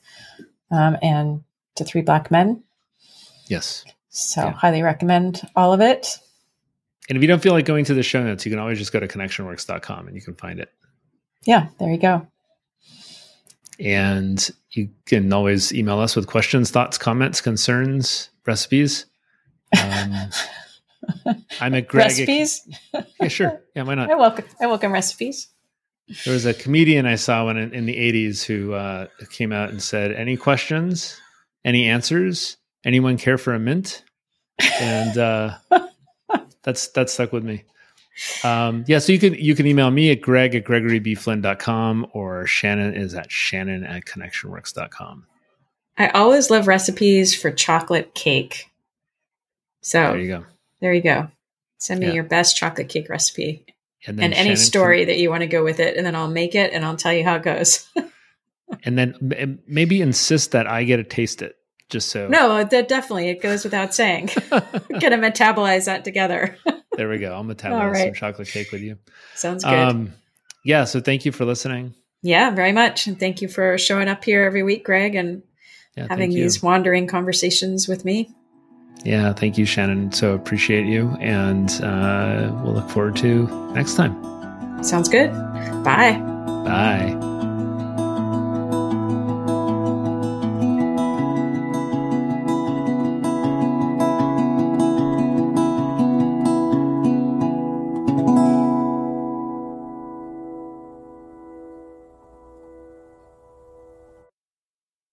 um, 0.71 0.97
and 1.01 1.43
to 1.77 1.85
Three 1.85 2.03
Black 2.03 2.31
Men. 2.31 2.63
Yes. 3.47 3.85
So, 4.09 4.43
yeah. 4.43 4.53
highly 4.53 4.83
recommend 4.83 5.43
all 5.55 5.73
of 5.73 5.81
it. 5.81 6.19
And 7.09 7.17
if 7.17 7.23
you 7.23 7.29
don't 7.29 7.43
feel 7.43 7.53
like 7.53 7.65
going 7.65 7.85
to 7.87 7.95
the 7.95 8.03
show 8.03 8.23
notes, 8.23 8.45
you 8.45 8.51
can 8.51 8.59
always 8.59 8.79
just 8.79 8.93
go 8.93 9.01
to 9.01 9.09
connectionworks.com 9.09 10.07
and 10.07 10.15
you 10.17 10.23
can 10.23 10.35
find 10.35 10.61
it. 10.61 10.73
Yeah, 11.45 11.69
there 11.79 11.91
you 11.91 11.99
go. 11.99 12.27
And 13.79 14.49
you 14.73 14.91
can 15.07 15.33
always 15.33 15.73
email 15.73 15.99
us 15.99 16.15
with 16.15 16.27
questions, 16.27 16.71
thoughts, 16.71 16.99
comments, 16.99 17.41
concerns, 17.41 18.31
recipes. 18.47 19.07
Um, 19.81 20.13
I'm 21.61 21.75
a 21.75 21.83
Greg. 21.83 22.07
Recipes? 22.07 22.69
yeah, 23.21 23.29
sure. 23.29 23.61
Yeah, 23.75 23.83
why 23.83 23.95
not? 23.95 24.11
I 24.11 24.15
welcome. 24.15 24.45
I 24.61 24.67
welcome 24.67 24.93
recipes. 24.93 25.49
There 26.25 26.35
was 26.35 26.45
a 26.45 26.55
comedian 26.55 27.07
I 27.07 27.15
saw 27.15 27.47
when 27.47 27.57
in, 27.57 27.73
in 27.73 27.87
the 27.87 27.97
'80s 27.97 28.45
who 28.45 28.75
uh, 28.75 29.07
came 29.31 29.53
out 29.53 29.71
and 29.71 29.83
said, 29.83 30.13
"Any 30.13 30.37
questions? 30.37 31.21
Any 31.65 31.87
answers? 31.87 32.57
Anyone 32.85 33.17
care 33.17 33.39
for 33.39 33.55
a 33.55 33.59
mint?" 33.59 34.05
And 34.81 35.17
uh, 35.17 35.57
that's 36.63 36.89
that 36.89 37.11
stuck 37.11 37.33
with 37.33 37.45
me. 37.45 37.65
Um, 38.45 38.85
yeah, 38.87 38.99
so 38.99 39.13
you 39.13 39.19
can 39.19 39.35
you 39.35 39.55
can 39.55 39.67
email 39.67 39.91
me 39.91 40.11
at 40.11 40.21
greg 40.21 40.55
at 40.55 40.65
gregorybflynn.com 40.65 42.09
or 42.13 42.47
Shannon 42.47 42.95
is 42.95 43.15
at 43.15 43.31
shannon 43.31 43.85
at 43.85 44.05
connectionworks.com. 44.05 45.27
I 45.97 46.09
always 46.09 46.51
love 46.51 46.67
recipes 46.67 47.35
for 47.35 47.51
chocolate 47.51 48.15
cake. 48.15 48.67
So 49.83 49.99
there 49.99 50.19
you 50.19 50.29
go. 50.29 50.45
There 50.81 50.93
you 50.93 51.03
go. 51.03 51.29
Send 51.79 52.01
me 52.01 52.07
yeah. 52.07 52.13
your 52.13 52.25
best 52.25 52.57
chocolate 52.57 52.89
cake 52.89 53.09
recipe 53.09 53.65
and, 54.07 54.21
and 54.23 54.35
any 54.35 54.57
story 54.57 55.01
can... 55.01 55.09
that 55.09 55.19
you 55.19 55.31
want 55.31 55.43
to 55.43 55.47
go 55.47 55.63
with 55.63 55.81
it, 55.81 55.97
and 55.97 56.07
then 56.07 56.15
I'll 56.15 56.31
make 56.31 56.55
it 56.55 56.73
and 56.73 56.85
I'll 56.85 56.97
tell 56.97 57.13
you 57.13 57.25
how 57.25 57.37
it 57.37 57.43
goes. 57.43 57.89
and 58.85 58.99
then 58.99 59.59
maybe 59.67 60.01
insist 60.01 60.53
that 60.53 60.67
I 60.67 60.85
get 60.85 60.97
to 60.97 61.05
taste 61.05 61.43
it, 61.43 61.57
just 61.89 62.09
so. 62.09 62.29
No, 62.29 62.65
that 62.65 62.89
definitely 62.89 63.29
it 63.29 63.43
goes 63.43 63.65
without 63.65 63.95
saying. 63.95 64.31
Gonna 64.51 65.19
metabolize 65.19 65.87
that 65.87 66.05
together. 66.05 66.57
there 66.97 67.09
we 67.09 67.19
go. 67.19 67.33
I'll 67.33 67.45
metabolize 67.45 67.93
right. 67.93 68.05
some 68.07 68.15
chocolate 68.15 68.49
cake 68.49 68.73
with 68.73 68.83
you. 68.83 68.99
Sounds 69.35 69.65
good. 69.65 69.75
Um, 69.75 70.13
yeah. 70.65 70.85
So 70.85 71.01
thank 71.01 71.25
you 71.25 71.33
for 71.33 71.45
listening. 71.45 71.95
Yeah, 72.23 72.51
very 72.51 72.73
much, 72.73 73.07
and 73.07 73.19
thank 73.19 73.41
you 73.41 73.49
for 73.49 73.79
showing 73.79 74.07
up 74.07 74.25
here 74.25 74.45
every 74.45 74.63
week, 74.63 74.85
Greg, 74.85 75.15
and 75.15 75.43
yeah, 75.97 76.07
having 76.11 76.31
these 76.31 76.63
wandering 76.63 77.07
conversations 77.07 77.89
with 77.89 78.05
me. 78.05 78.35
Yeah, 79.05 79.33
thank 79.33 79.57
you, 79.57 79.65
Shannon. 79.65 80.13
So 80.13 80.35
appreciate 80.35 80.87
you. 80.87 81.11
And 81.21 81.71
uh, 81.83 82.51
we'll 82.63 82.75
look 82.75 82.89
forward 82.91 83.17
to 83.17 83.47
next 83.73 83.95
time. 83.95 84.15
Sounds 84.83 85.09
good. 85.09 85.33
Bye. 85.85 86.19
Bye. 86.65 87.30